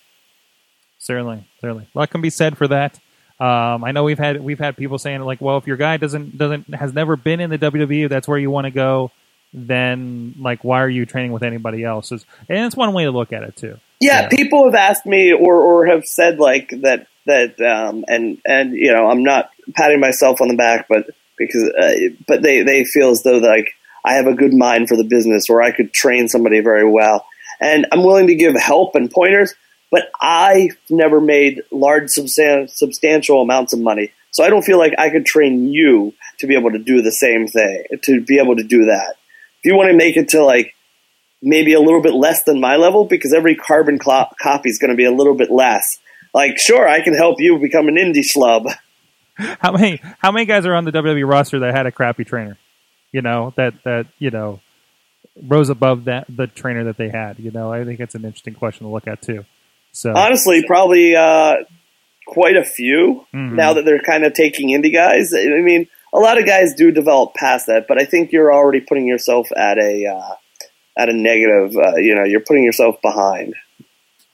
Certainly, 1.04 1.46
certainly. 1.60 1.86
A 1.94 2.00
lot 2.00 2.12
can 2.12 2.22
be 2.22 2.30
said 2.30 2.58
for 2.58 2.66
that. 2.70 2.98
Um, 3.44 3.84
I 3.84 3.92
know 3.92 4.04
we've 4.04 4.20
had 4.20 4.42
we've 4.42 4.60
had 4.60 4.78
people 4.78 4.98
saying 4.98 5.20
like, 5.22 5.42
well, 5.42 5.58
if 5.58 5.68
your 5.68 5.78
guy 5.78 5.98
doesn't 5.98 6.38
doesn't 6.38 6.74
has 6.74 6.94
never 6.94 7.16
been 7.16 7.40
in 7.40 7.50
the 7.50 7.58
WWE, 7.60 8.08
that's 8.10 8.28
where 8.28 8.38
you 8.38 8.50
want 8.50 8.66
to 8.66 8.72
go. 8.72 9.12
Then 9.54 10.34
like, 10.40 10.64
why 10.64 10.82
are 10.82 10.90
you 10.90 11.06
training 11.06 11.32
with 11.32 11.44
anybody 11.44 11.84
else? 11.84 12.12
It's- 12.12 12.26
And 12.50 12.66
it's 12.66 12.76
one 12.76 12.94
way 12.94 13.04
to 13.04 13.12
look 13.12 13.32
at 13.34 13.44
it 13.44 13.56
too. 13.56 13.78
Yeah, 14.00 14.22
Yeah. 14.24 14.28
people 14.30 14.66
have 14.66 14.76
asked 14.76 15.06
me 15.06 15.32
or, 15.32 15.56
or 15.62 15.86
have 15.88 16.06
said 16.06 16.40
like 16.40 16.70
that 16.82 17.08
that 17.26 17.60
um, 17.62 18.04
and 18.08 18.38
and 18.46 18.74
you 18.74 18.92
know 18.92 19.08
I'm 19.08 19.24
not 19.24 19.50
patting 19.76 20.00
myself 20.00 20.42
on 20.42 20.48
the 20.50 20.56
back, 20.56 20.88
but 20.90 21.08
because 21.38 21.64
uh, 21.70 21.94
but 22.28 22.42
they 22.42 22.64
they 22.64 22.84
feel 22.84 23.12
as 23.12 23.24
though 23.24 23.38
like 23.38 23.70
I 24.04 24.14
have 24.14 24.28
a 24.28 24.34
good 24.34 24.54
mind 24.54 24.90
for 24.90 24.98
the 24.98 25.04
business 25.06 25.50
or 25.50 25.62
I 25.62 25.72
could 25.72 25.94
train 25.94 26.28
somebody 26.28 26.60
very 26.62 26.90
well, 26.90 27.26
and 27.62 27.86
I'm 27.92 28.04
willing 28.04 28.28
to 28.28 28.36
give 28.36 28.56
help 28.56 28.96
and 28.96 29.10
pointers. 29.10 29.54
But 29.94 30.10
I've 30.20 30.76
never 30.90 31.22
made 31.22 31.62
large 31.70 32.06
substan- 32.18 32.68
substantial 32.68 33.44
amounts 33.44 33.74
of 33.74 33.80
money, 33.80 34.12
so 34.32 34.44
I 34.44 34.50
don't 34.50 34.64
feel 34.64 34.80
like 34.80 34.96
I 34.98 35.12
could 35.12 35.24
train 35.24 35.68
you 35.68 36.16
to 36.40 36.48
be 36.48 36.56
able 36.58 36.72
to 36.72 36.80
do 36.80 37.04
the 37.04 37.12
same 37.12 37.48
thing 37.48 37.84
to 38.02 38.22
be 38.22 38.40
able 38.40 38.56
to 38.56 38.64
do 38.64 38.86
that. 38.86 39.18
If 39.60 39.66
you 39.72 39.76
want 39.76 39.92
to 39.92 39.96
make 39.96 40.18
it 40.18 40.30
to 40.30 40.44
like 40.44 40.74
maybe 41.44 41.74
a 41.74 41.80
little 41.80 42.02
bit 42.02 42.16
less 42.16 42.42
than 42.42 42.60
my 42.60 42.78
level 42.78 43.06
because 43.06 43.34
every 43.34 43.54
carbon 43.54 44.00
clo- 44.00 44.32
copy 44.42 44.72
is 44.72 44.80
going 44.80 44.90
to 44.90 44.98
be 44.98 45.06
a 45.06 45.12
little 45.12 45.36
bit 45.36 45.52
less. 45.52 46.00
Like, 46.34 46.58
sure, 46.58 46.88
I 46.88 47.02
can 47.02 47.14
help 47.14 47.40
you 47.40 47.60
become 47.60 47.88
an 47.88 47.96
indie 47.96 48.26
schlub. 48.26 48.74
How 49.36 49.72
many 49.72 50.00
how 50.20 50.32
many 50.32 50.46
guys 50.46 50.64
are 50.68 50.76
on 50.76 50.86
the 50.86 50.92
WWE 50.92 51.28
roster 51.28 51.60
that 51.62 51.76
had 51.76 51.88
a 51.88 51.92
crappy 51.92 52.24
trainer? 52.24 52.56
You 53.12 53.24
know 53.24 53.52
that 53.58 53.74
that 53.84 54.06
you 54.20 54.30
know 54.30 54.60
rose 55.42 55.70
above 55.70 56.06
that 56.06 56.26
the 56.30 56.46
trainer 56.46 56.84
that 56.84 56.98
they 56.98 57.10
had. 57.10 57.40
You 57.40 57.50
know, 57.50 57.74
I 57.74 57.84
think 57.84 58.00
it's 58.00 58.14
an 58.14 58.26
interesting 58.26 58.54
question 58.54 58.86
to 58.86 58.94
look 58.94 59.08
at 59.08 59.24
too. 59.24 59.44
So 59.94 60.14
Honestly, 60.16 60.64
probably 60.66 61.16
uh, 61.16 61.58
quite 62.28 62.58
a 62.58 62.64
few 62.64 63.26
Mhm. 63.34 63.54
now 63.54 63.74
that 63.74 63.86
they're 63.86 64.00
kind 64.02 64.26
of 64.26 64.34
taking 64.34 64.70
indie 64.70 64.94
guys. 64.94 65.34
I 65.34 65.62
mean, 65.62 65.88
a 66.14 66.20
lot 66.20 66.38
of 66.38 66.46
guys 66.46 66.74
do 66.74 66.92
develop 66.92 67.34
past 67.36 67.68
that, 67.68 67.88
but 67.88 68.02
I 68.02 68.06
think 68.06 68.32
you're 68.32 68.54
already 68.54 68.82
putting 68.82 69.08
yourself 69.08 69.50
at 69.56 69.78
a 69.78 70.06
uh, 70.08 70.36
at 70.98 71.10
a 71.10 71.14
negative. 71.14 71.76
Uh, 71.78 71.96
you 71.98 72.16
know, 72.16 72.24
you're 72.24 72.42
putting 72.42 72.64
yourself 72.64 72.96
behind. 73.02 73.56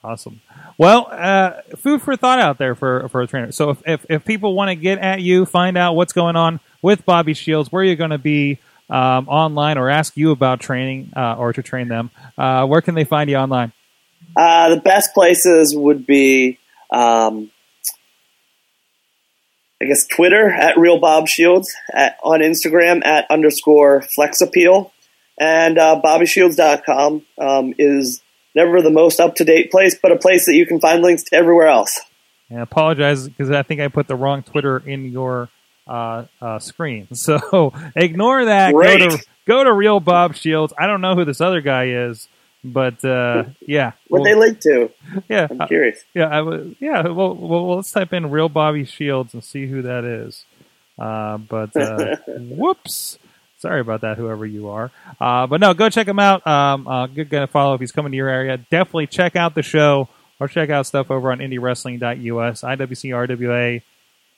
Awesome. 0.02 0.40
Well, 0.78 1.08
uh, 1.10 1.60
food 1.76 2.00
for 2.00 2.16
thought 2.16 2.38
out 2.38 2.56
there 2.56 2.74
for 2.74 3.08
for 3.10 3.20
a 3.20 3.26
trainer. 3.26 3.52
So 3.52 3.70
if 3.70 3.82
if, 3.86 4.06
if 4.08 4.24
people 4.24 4.54
want 4.54 4.70
to 4.70 4.74
get 4.74 4.98
at 4.98 5.20
you, 5.20 5.44
find 5.44 5.76
out 5.76 5.94
what's 5.94 6.14
going 6.14 6.36
on 6.36 6.60
with 6.80 7.04
Bobby 7.04 7.34
Shields, 7.34 7.70
where 7.70 7.84
you're 7.84 7.96
going 7.96 8.10
to 8.10 8.18
be 8.18 8.58
um, 8.88 9.28
online, 9.28 9.76
or 9.78 9.88
ask 9.90 10.16
you 10.16 10.30
about 10.30 10.60
training 10.60 11.12
uh, 11.14 11.36
or 11.36 11.52
to 11.52 11.62
train 11.62 11.88
them, 11.88 12.10
uh, 12.38 12.66
where 12.66 12.80
can 12.80 12.94
they 12.94 13.04
find 13.04 13.28
you 13.30 13.36
online? 13.36 13.72
Uh, 14.36 14.74
the 14.74 14.80
best 14.80 15.12
places 15.14 15.74
would 15.76 16.06
be, 16.06 16.58
um, 16.92 17.50
I 19.82 19.86
guess, 19.86 20.06
Twitter 20.06 20.48
at 20.48 20.78
Real 20.78 20.98
Bob 20.98 21.28
Shields, 21.28 21.74
at, 21.92 22.18
on 22.22 22.40
Instagram 22.40 23.04
at 23.04 23.26
underscore 23.30 24.02
Flex 24.14 24.40
Appeal, 24.40 24.92
and 25.38 25.78
uh, 25.78 26.00
BobbyShields.com 26.04 27.22
um, 27.38 27.74
is 27.78 28.22
never 28.54 28.82
the 28.82 28.90
most 28.90 29.20
up 29.20 29.36
to 29.36 29.44
date 29.44 29.70
place, 29.70 29.96
but 30.00 30.12
a 30.12 30.16
place 30.16 30.46
that 30.46 30.54
you 30.54 30.66
can 30.66 30.80
find 30.80 31.02
links 31.02 31.24
to 31.24 31.36
everywhere 31.36 31.68
else. 31.68 32.00
And 32.48 32.58
I 32.58 32.62
apologize 32.62 33.28
because 33.28 33.50
I 33.50 33.62
think 33.62 33.80
I 33.80 33.88
put 33.88 34.08
the 34.08 34.16
wrong 34.16 34.42
Twitter 34.42 34.78
in 34.78 35.06
your 35.06 35.48
uh, 35.86 36.26
uh, 36.40 36.58
screen. 36.58 37.08
So 37.14 37.72
ignore 37.96 38.44
that. 38.46 38.72
Go 38.72 38.98
to 38.98 39.24
go 39.46 39.64
to 39.64 39.72
Real 39.72 40.00
Bob 40.00 40.34
Shields. 40.34 40.72
I 40.78 40.86
don't 40.86 41.00
know 41.00 41.14
who 41.14 41.24
this 41.24 41.40
other 41.40 41.60
guy 41.60 41.86
is, 41.86 42.28
but 42.64 43.04
uh, 43.04 43.44
yeah, 43.66 43.92
What 44.08 44.20
Well, 44.20 44.24
they 44.24 44.34
link 44.34 44.60
to? 44.60 44.90
yeah, 45.28 45.46
I'm 45.50 45.60
uh, 45.60 45.66
curious. 45.66 46.02
yeah, 46.14 46.26
I 46.28 46.40
was, 46.42 46.74
yeah. 46.80 47.02
Well, 47.08 47.34
well, 47.34 47.76
let's 47.76 47.90
type 47.90 48.12
in 48.12 48.30
Real 48.30 48.48
Bobby 48.48 48.84
Shields 48.84 49.32
and 49.34 49.42
see 49.44 49.66
who 49.66 49.82
that 49.82 50.04
is. 50.04 50.44
Uh, 50.98 51.38
but 51.38 51.74
uh, 51.76 52.16
whoops. 52.28 53.18
Sorry 53.58 53.80
about 53.82 54.00
that, 54.02 54.16
whoever 54.16 54.46
you 54.46 54.68
are. 54.68 54.90
Uh, 55.20 55.46
but 55.46 55.60
no, 55.60 55.74
go 55.74 55.90
check 55.90 56.08
him 56.08 56.18
out. 56.18 56.46
Um, 56.46 56.88
uh, 56.88 57.06
good 57.06 57.28
guy 57.28 57.40
to 57.40 57.46
follow 57.46 57.74
if 57.74 57.80
he's 57.80 57.92
coming 57.92 58.10
to 58.12 58.16
your 58.16 58.28
area. 58.28 58.56
Definitely 58.56 59.06
check 59.08 59.36
out 59.36 59.54
the 59.54 59.62
show 59.62 60.08
or 60.38 60.48
check 60.48 60.70
out 60.70 60.86
stuff 60.86 61.10
over 61.10 61.30
on 61.30 61.40
IndieWrestling.us, 61.40 62.62
IWC, 62.62 63.10
RWA. 63.10 63.82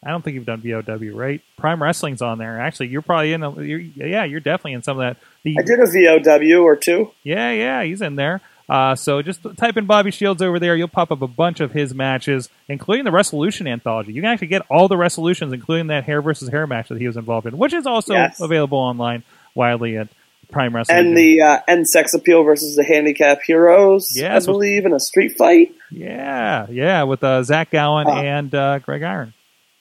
I 0.04 0.10
don't 0.10 0.22
think 0.22 0.34
you've 0.34 0.46
done 0.46 0.60
VOW, 0.62 1.14
right? 1.16 1.40
Prime 1.56 1.80
Wrestling's 1.82 2.22
on 2.22 2.38
there. 2.38 2.60
Actually, 2.60 2.88
you're 2.88 3.02
probably 3.02 3.32
in. 3.32 3.42
A, 3.42 3.62
you're, 3.62 3.78
yeah, 3.78 4.24
you're 4.24 4.40
definitely 4.40 4.72
in 4.72 4.82
some 4.82 4.98
of 4.98 5.02
that. 5.16 5.22
The, 5.44 5.56
I 5.58 5.62
did 5.62 5.78
a 5.80 5.86
VOW 5.86 6.62
or 6.62 6.76
two. 6.76 7.10
yeah, 7.22 7.52
yeah, 7.52 7.82
he's 7.84 8.02
in 8.02 8.16
there. 8.16 8.40
Uh, 8.68 8.94
so 8.94 9.20
just 9.22 9.40
type 9.58 9.76
in 9.76 9.86
Bobby 9.86 10.10
Shields 10.10 10.40
over 10.40 10.58
there. 10.58 10.74
You'll 10.74 10.88
pop 10.88 11.10
up 11.12 11.20
a 11.20 11.26
bunch 11.26 11.60
of 11.60 11.72
his 11.72 11.92
matches, 11.94 12.48
including 12.68 13.04
the 13.04 13.10
Resolution 13.12 13.66
anthology. 13.66 14.12
You 14.12 14.22
can 14.22 14.30
actually 14.30 14.46
get 14.48 14.62
all 14.70 14.88
the 14.88 14.96
resolutions, 14.96 15.52
including 15.52 15.88
that 15.88 16.04
hair 16.04 16.22
versus 16.22 16.48
hair 16.48 16.66
match 16.66 16.88
that 16.88 16.98
he 16.98 17.06
was 17.06 17.16
involved 17.16 17.46
in, 17.46 17.58
which 17.58 17.72
is 17.74 17.86
also 17.86 18.14
Yes. 18.14 18.40
available 18.40 18.78
online 18.78 19.24
widely 19.54 19.98
at 19.98 20.08
Prime 20.50 20.74
Wrestling. 20.74 20.96
And 20.98 21.16
the 21.16 21.42
uh, 21.42 21.58
and 21.68 21.86
Sex 21.86 22.14
Appeal 22.14 22.44
versus 22.44 22.74
the 22.76 22.84
Handicap 22.84 23.40
Heroes, 23.42 24.16
Yes. 24.16 24.44
I 24.44 24.46
believe, 24.46 24.86
in 24.86 24.92
a 24.94 25.00
street 25.00 25.36
fight. 25.36 25.74
yeah, 25.90 26.66
yeah, 26.70 27.02
with 27.02 27.22
uh, 27.22 27.42
Zach 27.42 27.70
Gowen 27.70 28.06
Huh. 28.06 28.12
and 28.20 28.54
uh, 28.54 28.78
Greg 28.78 29.02
Iron. 29.02 29.34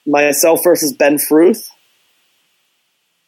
Myself 0.05 0.61
versus 0.63 0.93
Ben 0.93 1.17
Fruth. 1.17 1.69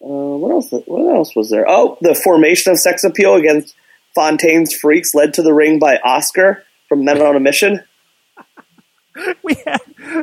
Uh, 0.01 0.07
what 0.07 0.51
else? 0.51 0.69
What 0.71 1.15
else 1.15 1.36
was 1.36 1.49
there? 1.49 1.65
Oh, 1.67 1.97
the 2.01 2.13
formation 2.13 2.71
of 2.71 2.79
sex 2.79 3.03
appeal 3.03 3.36
against 3.36 3.75
Fontaine's 4.15 4.73
Freaks 4.73 5.13
led 5.13 5.33
to 5.36 5.41
the 5.41 5.53
ring 5.53 5.79
by 5.79 5.97
Oscar 5.97 6.63
from 6.89 7.05
Men 7.05 7.21
on 7.21 7.36
a 7.36 7.39
Mission. 7.39 7.83
we 9.43 9.55
had 9.65 9.81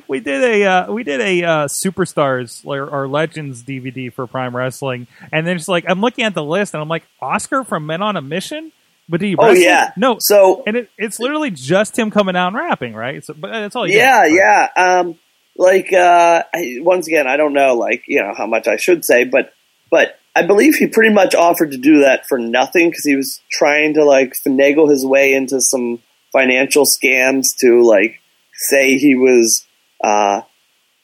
we 0.08 0.20
did 0.20 0.42
a 0.42 0.64
uh, 0.64 0.92
we 0.92 1.04
did 1.04 1.20
a 1.20 1.44
uh, 1.44 1.68
superstars 1.68 2.64
or, 2.66 2.88
or 2.88 3.08
legends 3.08 3.62
DVD 3.62 4.12
for 4.12 4.26
Prime 4.26 4.54
Wrestling, 4.54 5.06
and 5.32 5.46
then 5.46 5.56
just 5.56 5.68
like 5.68 5.84
I'm 5.88 6.00
looking 6.00 6.24
at 6.24 6.34
the 6.34 6.44
list 6.44 6.74
and 6.74 6.82
I'm 6.82 6.88
like 6.88 7.04
Oscar 7.20 7.64
from 7.64 7.86
Men 7.86 8.02
on 8.02 8.16
a 8.16 8.22
Mission, 8.22 8.72
but 9.08 9.20
do 9.20 9.26
you 9.26 9.36
Oh 9.38 9.52
yeah, 9.52 9.92
no, 9.96 10.18
So 10.20 10.62
and 10.66 10.76
it, 10.76 10.90
it's 10.98 11.18
literally 11.18 11.50
just 11.50 11.98
him 11.98 12.10
coming 12.10 12.36
out 12.36 12.48
and 12.48 12.56
rapping, 12.56 12.94
right? 12.94 13.24
So, 13.24 13.34
but 13.34 13.50
that's 13.50 13.76
all. 13.76 13.88
Yeah, 13.88 14.24
does. 14.24 14.32
yeah. 14.32 14.68
Um, 14.76 15.18
like 15.61 15.92
uh, 15.92 16.42
once 16.79 17.07
again, 17.07 17.27
I 17.27 17.37
don't 17.37 17.53
know, 17.53 17.75
like 17.75 18.05
you 18.09 18.23
know 18.23 18.33
how 18.37 18.46
much 18.46 18.66
I 18.66 18.77
should 18.77 19.05
say, 19.05 19.25
but 19.25 19.53
but 19.90 20.18
I 20.35 20.42
believe 20.42 20.77
he 20.77 20.87
pretty 20.87 21.12
much 21.12 21.35
offered 21.35 21.73
to 21.73 21.77
do 21.77 22.01
that 22.01 22.27
for 22.27 22.38
nothing 22.38 22.88
because 22.88 23.05
he 23.05 23.14
was 23.14 23.40
trying 23.53 23.92
to 23.94 24.05
like 24.05 24.33
finagle 24.46 24.90
his 24.90 25.05
way 25.05 25.35
into 25.35 25.61
some 25.61 26.01
financial 26.33 26.85
scams 26.87 27.44
to 27.61 27.83
like 27.83 28.23
say 28.55 28.96
he 28.96 29.14
was 29.14 29.66
uh, 30.03 30.40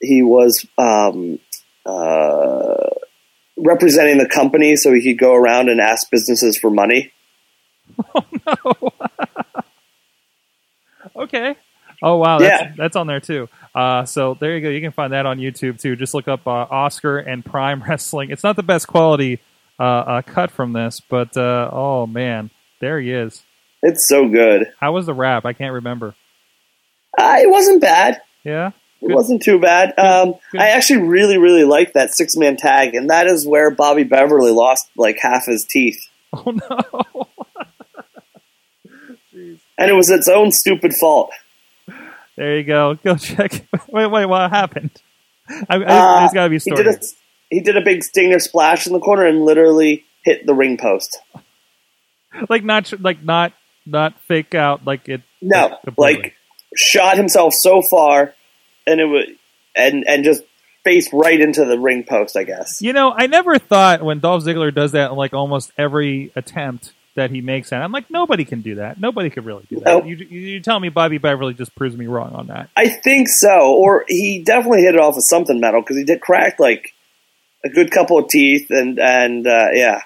he 0.00 0.22
was 0.22 0.64
um, 0.78 1.38
uh, 1.84 2.88
representing 3.58 4.16
the 4.16 4.28
company 4.28 4.74
so 4.76 4.90
he 4.94 5.02
could 5.02 5.18
go 5.18 5.34
around 5.34 5.68
and 5.68 5.82
ask 5.82 6.10
businesses 6.10 6.58
for 6.58 6.70
money. 6.70 7.12
Oh 8.14 8.24
no. 8.64 8.92
Okay. 11.24 11.56
Oh 12.02 12.16
wow, 12.16 12.38
that's 12.38 12.62
Yeah. 12.62 12.72
that's 12.76 12.96
on 12.96 13.06
there 13.06 13.20
too. 13.20 13.48
Uh, 13.74 14.04
so 14.04 14.34
there 14.40 14.54
you 14.56 14.62
go. 14.62 14.68
You 14.70 14.80
can 14.80 14.92
find 14.92 15.12
that 15.12 15.26
on 15.26 15.38
YouTube 15.38 15.80
too. 15.80 15.96
Just 15.96 16.14
look 16.14 16.28
up 16.28 16.46
uh, 16.46 16.50
Oscar 16.70 17.18
and 17.18 17.44
Prime 17.44 17.82
Wrestling. 17.88 18.30
It's 18.30 18.42
not 18.42 18.56
the 18.56 18.62
best 18.62 18.86
quality 18.88 19.40
uh, 19.78 19.82
uh, 19.82 20.22
cut 20.22 20.50
from 20.50 20.72
this, 20.72 21.00
but 21.00 21.36
uh, 21.36 21.70
oh 21.72 22.06
man, 22.06 22.50
there 22.80 23.00
he 23.00 23.12
is. 23.12 23.42
It's 23.82 24.08
so 24.08 24.28
good. 24.28 24.72
How 24.80 24.92
was 24.92 25.06
the 25.06 25.14
rap? 25.14 25.44
I 25.44 25.52
can't 25.52 25.74
remember. 25.74 26.14
Uh, 27.18 27.36
it 27.40 27.50
wasn't 27.50 27.80
bad. 27.80 28.20
Yeah. 28.44 28.72
It 29.02 29.14
wasn't 29.14 29.42
too 29.42 29.60
bad. 29.60 29.96
Um. 29.98 30.34
I 30.58 30.70
actually 30.70 31.02
really, 31.02 31.36
really 31.38 31.64
liked 31.64 31.94
that 31.94 32.14
six 32.14 32.34
man 32.36 32.56
tag, 32.56 32.94
and 32.94 33.10
that 33.10 33.26
is 33.26 33.46
where 33.46 33.70
Bobby 33.70 34.04
Beverly 34.04 34.50
lost 34.52 34.88
like 34.96 35.18
half 35.20 35.46
his 35.46 35.64
teeth. 35.68 35.98
Oh 36.32 36.50
no. 36.50 37.28
And 39.78 39.90
it 39.90 39.94
was 39.94 40.08
its 40.10 40.28
own 40.28 40.50
stupid 40.52 40.94
fault. 40.94 41.30
There 42.36 42.56
you 42.58 42.64
go. 42.64 42.98
Go 43.02 43.16
check. 43.16 43.66
Wait, 43.88 44.06
wait. 44.10 44.26
What 44.26 44.50
happened? 44.50 44.90
I, 45.48 45.76
I, 45.76 45.76
Uh, 45.76 46.18
there's 46.20 46.32
got 46.32 46.44
to 46.44 46.50
be 46.50 46.56
a 46.56 46.60
He 46.60 46.70
did 46.70 46.86
a 46.86 46.98
he 47.48 47.60
did 47.60 47.76
a 47.76 47.80
big 47.80 48.02
stinger 48.02 48.38
splash 48.40 48.86
in 48.86 48.92
the 48.92 48.98
corner 48.98 49.24
and 49.24 49.44
literally 49.44 50.04
hit 50.24 50.44
the 50.44 50.54
ring 50.54 50.76
post. 50.76 51.18
like 52.48 52.64
not 52.64 52.92
like 53.00 53.22
not 53.22 53.52
not 53.86 54.20
fake 54.22 54.54
out 54.54 54.84
like 54.84 55.08
it. 55.08 55.22
No, 55.40 55.78
completely. 55.84 56.22
like 56.22 56.34
shot 56.76 57.16
himself 57.16 57.54
so 57.54 57.80
far, 57.90 58.34
and 58.86 59.00
it 59.00 59.04
was 59.06 59.28
and 59.74 60.04
and 60.06 60.24
just 60.24 60.42
face 60.84 61.08
right 61.12 61.40
into 61.40 61.64
the 61.64 61.78
ring 61.78 62.04
post. 62.04 62.36
I 62.36 62.44
guess. 62.44 62.82
You 62.82 62.92
know, 62.92 63.14
I 63.16 63.28
never 63.28 63.58
thought 63.58 64.02
when 64.02 64.18
Dolph 64.18 64.44
Ziggler 64.44 64.74
does 64.74 64.92
that 64.92 65.12
in 65.12 65.16
like 65.16 65.32
almost 65.32 65.70
every 65.78 66.32
attempt 66.34 66.92
that 67.16 67.30
he 67.30 67.40
makes 67.40 67.72
at, 67.72 67.82
I'm 67.82 67.92
like, 67.92 68.10
nobody 68.10 68.44
can 68.44 68.60
do 68.60 68.76
that. 68.76 69.00
Nobody 69.00 69.30
could 69.30 69.44
really 69.44 69.66
do 69.68 69.80
that. 69.80 70.06
You, 70.06 70.16
you, 70.16 70.60
tell 70.60 70.78
me 70.78 70.88
Bobby 70.90 71.18
Beverly 71.18 71.54
just 71.54 71.74
proves 71.74 71.96
me 71.96 72.06
wrong 72.06 72.32
on 72.34 72.46
that. 72.46 72.70
I 72.76 72.88
think 72.88 73.28
so, 73.28 73.74
or 73.74 74.04
he 74.06 74.42
definitely 74.44 74.82
hit 74.82 74.94
it 74.94 75.00
off 75.00 75.16
of 75.16 75.22
something 75.28 75.58
metal 75.58 75.80
because 75.80 75.96
he 75.96 76.04
did 76.04 76.20
crack 76.20 76.60
like 76.60 76.94
a 77.64 77.68
good 77.68 77.90
couple 77.90 78.18
of 78.18 78.28
teeth, 78.28 78.68
and 78.70 78.98
and 79.00 79.46
uh, 79.46 79.68
yeah. 79.72 80.02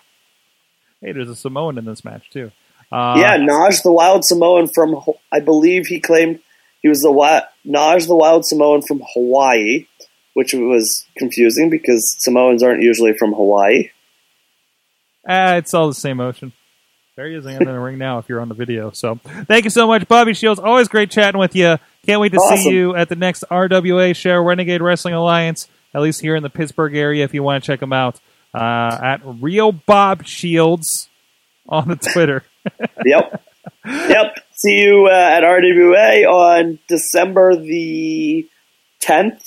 Hey, 1.00 1.12
there's 1.12 1.28
a 1.28 1.36
Samoan 1.36 1.78
in 1.78 1.84
this 1.84 2.04
match 2.04 2.30
too. 2.30 2.50
Uh, 2.92 3.14
Yeah, 3.18 3.36
Naj 3.36 3.82
the 3.82 3.92
Wild 3.92 4.24
Samoan 4.24 4.68
from 4.68 5.00
I 5.32 5.40
believe 5.40 5.86
he 5.86 6.00
claimed 6.00 6.40
he 6.82 6.88
was 6.88 7.00
the 7.00 7.08
wi- 7.08 7.44
Naj 7.66 8.06
the 8.06 8.16
Wild 8.16 8.46
Samoan 8.46 8.82
from 8.82 9.02
Hawaii, 9.14 9.86
which 10.34 10.54
was 10.54 11.06
confusing 11.16 11.70
because 11.70 12.16
Samoans 12.20 12.62
aren't 12.62 12.82
usually 12.82 13.12
from 13.18 13.32
Hawaii. 13.32 13.90
ah, 15.28 15.56
it's 15.56 15.74
all 15.74 15.88
the 15.88 15.94
same 15.94 16.20
ocean. 16.20 16.52
There 17.20 17.28
he 17.28 17.34
is 17.34 17.44
in 17.44 17.58
the 17.62 17.78
ring 17.78 17.98
now. 17.98 18.16
If 18.16 18.30
you're 18.30 18.40
on 18.40 18.48
the 18.48 18.54
video, 18.54 18.92
so 18.92 19.16
thank 19.46 19.64
you 19.64 19.70
so 19.70 19.86
much, 19.86 20.08
Bobby 20.08 20.32
Shields. 20.32 20.58
Always 20.58 20.88
great 20.88 21.10
chatting 21.10 21.38
with 21.38 21.54
you. 21.54 21.76
Can't 22.06 22.18
wait 22.18 22.32
to 22.32 22.38
Awesome. 22.38 22.56
see 22.56 22.70
you 22.70 22.96
at 22.96 23.10
the 23.10 23.14
next 23.14 23.44
RWA 23.50 24.16
show, 24.16 24.42
Renegade 24.42 24.80
Wrestling 24.80 25.12
Alliance. 25.12 25.68
At 25.92 26.00
least 26.00 26.22
here 26.22 26.34
in 26.34 26.42
the 26.42 26.48
Pittsburgh 26.48 26.96
area, 26.96 27.22
if 27.22 27.34
you 27.34 27.42
want 27.42 27.62
to 27.62 27.66
check 27.66 27.80
them 27.80 27.92
out 27.92 28.18
uh, 28.54 28.98
at 29.02 29.20
Real 29.22 29.70
Bob 29.70 30.24
Shields 30.24 31.10
on 31.68 31.88
the 31.88 31.96
Twitter. 31.96 32.42
Yep. 33.04 33.42
yep. 33.84 34.36
See 34.52 34.80
you 34.80 35.06
uh, 35.06 35.10
at 35.12 35.42
RWA 35.42 36.26
on 36.26 36.78
December 36.88 37.54
the 37.54 38.48
10th. 39.02 39.42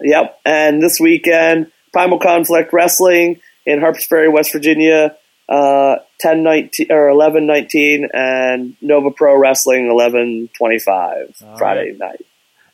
Yep. 0.00 0.40
And 0.46 0.82
this 0.82 0.98
weekend, 0.98 1.72
Primal 1.92 2.20
Conflict 2.20 2.72
Wrestling 2.72 3.40
in 3.66 3.80
Harpers 3.80 4.06
Ferry, 4.06 4.30
West 4.30 4.50
Virginia, 4.52 5.16
uh, 5.48 5.96
10 6.20 6.42
19 6.42 6.86
or 6.90 7.08
11 7.08 7.46
19, 7.46 8.08
and 8.12 8.76
Nova 8.80 9.10
Pro 9.10 9.36
Wrestling 9.38 9.90
11 9.90 10.50
25 10.56 11.42
All 11.44 11.56
Friday 11.56 11.96
night. 11.98 12.24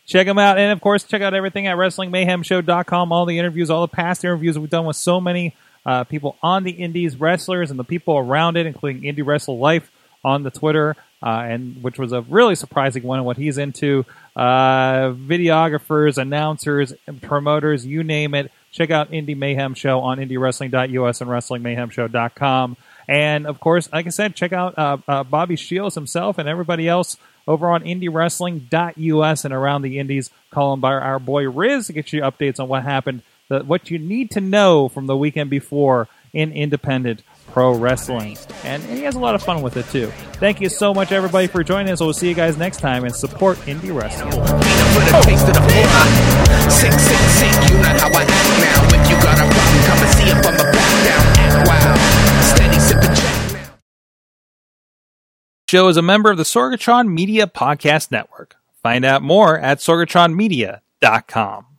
check 0.06 0.26
them 0.26 0.38
out. 0.38 0.58
And 0.58 0.72
of 0.72 0.80
course, 0.80 1.04
check 1.04 1.22
out 1.22 1.34
everything 1.34 1.66
at 1.66 1.76
WrestlingMayhemShow.com. 1.76 3.12
All 3.12 3.26
the 3.26 3.38
interviews, 3.38 3.70
all 3.70 3.82
the 3.82 3.88
past 3.88 4.24
interviews 4.24 4.58
we've 4.58 4.70
done 4.70 4.87
with 4.87 4.96
so 4.96 5.20
many 5.20 5.54
uh, 5.87 6.04
people 6.04 6.37
on 6.42 6.64
the 6.64 6.72
indies, 6.72 7.16
wrestlers, 7.16 7.70
and 7.70 7.78
the 7.78 7.84
people 7.84 8.16
around 8.16 8.56
it, 8.56 8.66
including 8.66 9.02
Indie 9.02 9.24
Wrestle 9.24 9.58
Life 9.58 9.90
on 10.24 10.42
the 10.42 10.50
Twitter, 10.50 10.96
uh, 11.22 11.44
and 11.46 11.82
which 11.82 11.98
was 11.98 12.12
a 12.12 12.22
really 12.22 12.54
surprising 12.54 13.02
one 13.02 13.18
and 13.18 13.26
what 13.26 13.37
he's 13.37 13.58
into. 13.58 14.04
Uh, 14.34 15.12
videographers, 15.12 16.18
announcers, 16.18 16.94
promoters, 17.20 17.87
you 17.87 18.02
name 18.02 18.34
it. 18.34 18.50
Check 18.74 18.90
out 18.90 19.12
Indie 19.12 19.37
Mayhem 19.37 19.74
Show 19.74 20.00
on 20.00 20.18
IndieWrestling.us 20.18 21.20
and 21.20 21.30
WrestlingMayhemShow.com. 21.30 22.76
And 23.06 23.46
of 23.46 23.60
course, 23.60 23.88
like 23.92 24.06
I 24.06 24.10
said, 24.10 24.34
check 24.34 24.52
out 24.52 24.76
uh, 24.76 24.96
uh, 25.06 25.22
Bobby 25.22 25.54
Shields 25.54 25.94
himself 25.94 26.38
and 26.38 26.48
everybody 26.48 26.88
else 26.88 27.16
over 27.46 27.70
on 27.70 27.84
IndieWrestling.us 27.84 29.44
and 29.44 29.54
around 29.54 29.82
the 29.82 30.00
Indies. 30.00 30.30
Calling 30.50 30.80
by 30.80 30.94
our 30.94 31.20
boy 31.20 31.48
Riz 31.48 31.87
to 31.87 31.92
get 31.92 32.12
you 32.12 32.22
updates 32.22 32.58
on 32.58 32.66
what 32.66 32.82
happened, 32.82 33.22
the, 33.48 33.60
what 33.60 33.92
you 33.92 33.98
need 34.00 34.32
to 34.32 34.40
know 34.40 34.88
from 34.88 35.06
the 35.06 35.16
weekend 35.16 35.50
before 35.50 36.08
in 36.32 36.50
independent 36.50 37.22
pro 37.52 37.76
wrestling. 37.76 38.37
And, 38.64 38.82
and 38.82 38.98
he 38.98 39.04
has 39.04 39.14
a 39.14 39.20
lot 39.20 39.37
of 39.37 39.42
fun 39.44 39.62
with 39.62 39.76
it 39.76 39.87
too. 39.90 40.08
Thank 40.34 40.60
you 40.60 40.68
so 40.68 40.92
much, 40.92 41.12
everybody, 41.12 41.46
for 41.46 41.62
joining 41.62 41.92
us. 41.92 42.00
We'll 42.00 42.12
see 42.12 42.28
you 42.28 42.34
guys 42.34 42.56
next 42.56 42.78
time 42.78 43.04
and 43.04 43.14
support 43.14 43.56
indie 43.58 43.94
wrestling. 43.94 44.84
Taste 44.94 45.48
of 45.48 45.54
the. 45.54 45.61
Sick, 46.70 46.92
sick, 46.92 47.18
sick, 47.35 47.54
you 47.68 47.76
know 47.78 47.94
how 47.98 48.11
I 48.14 48.22
act 48.22 48.50
now. 48.62 48.87
If 48.94 49.11
you 49.11 49.16
got 49.22 49.38
a 49.38 49.46
problem, 49.50 49.83
come 49.85 49.98
and 49.98 50.12
see 50.14 50.28
if 50.30 50.38
I'm 50.38 50.54
a 50.54 50.66
back 50.72 50.94
down. 51.04 51.24
Act 51.38 51.66
wild. 51.68 51.98
Steady 52.44 52.78
sipping 52.78 53.14
now. 53.14 53.74
show 55.68 55.88
is 55.88 55.96
a 55.96 56.02
member 56.02 56.30
of 56.30 56.37
the 56.37 56.44
Sorgatron 56.44 57.09
Media 57.09 57.46
Podcast 57.46 58.11
Network. 58.11 58.57
Find 58.83 59.04
out 59.04 59.22
more 59.22 59.59
at 59.59 59.78
sorgatronmedia.com. 59.78 61.73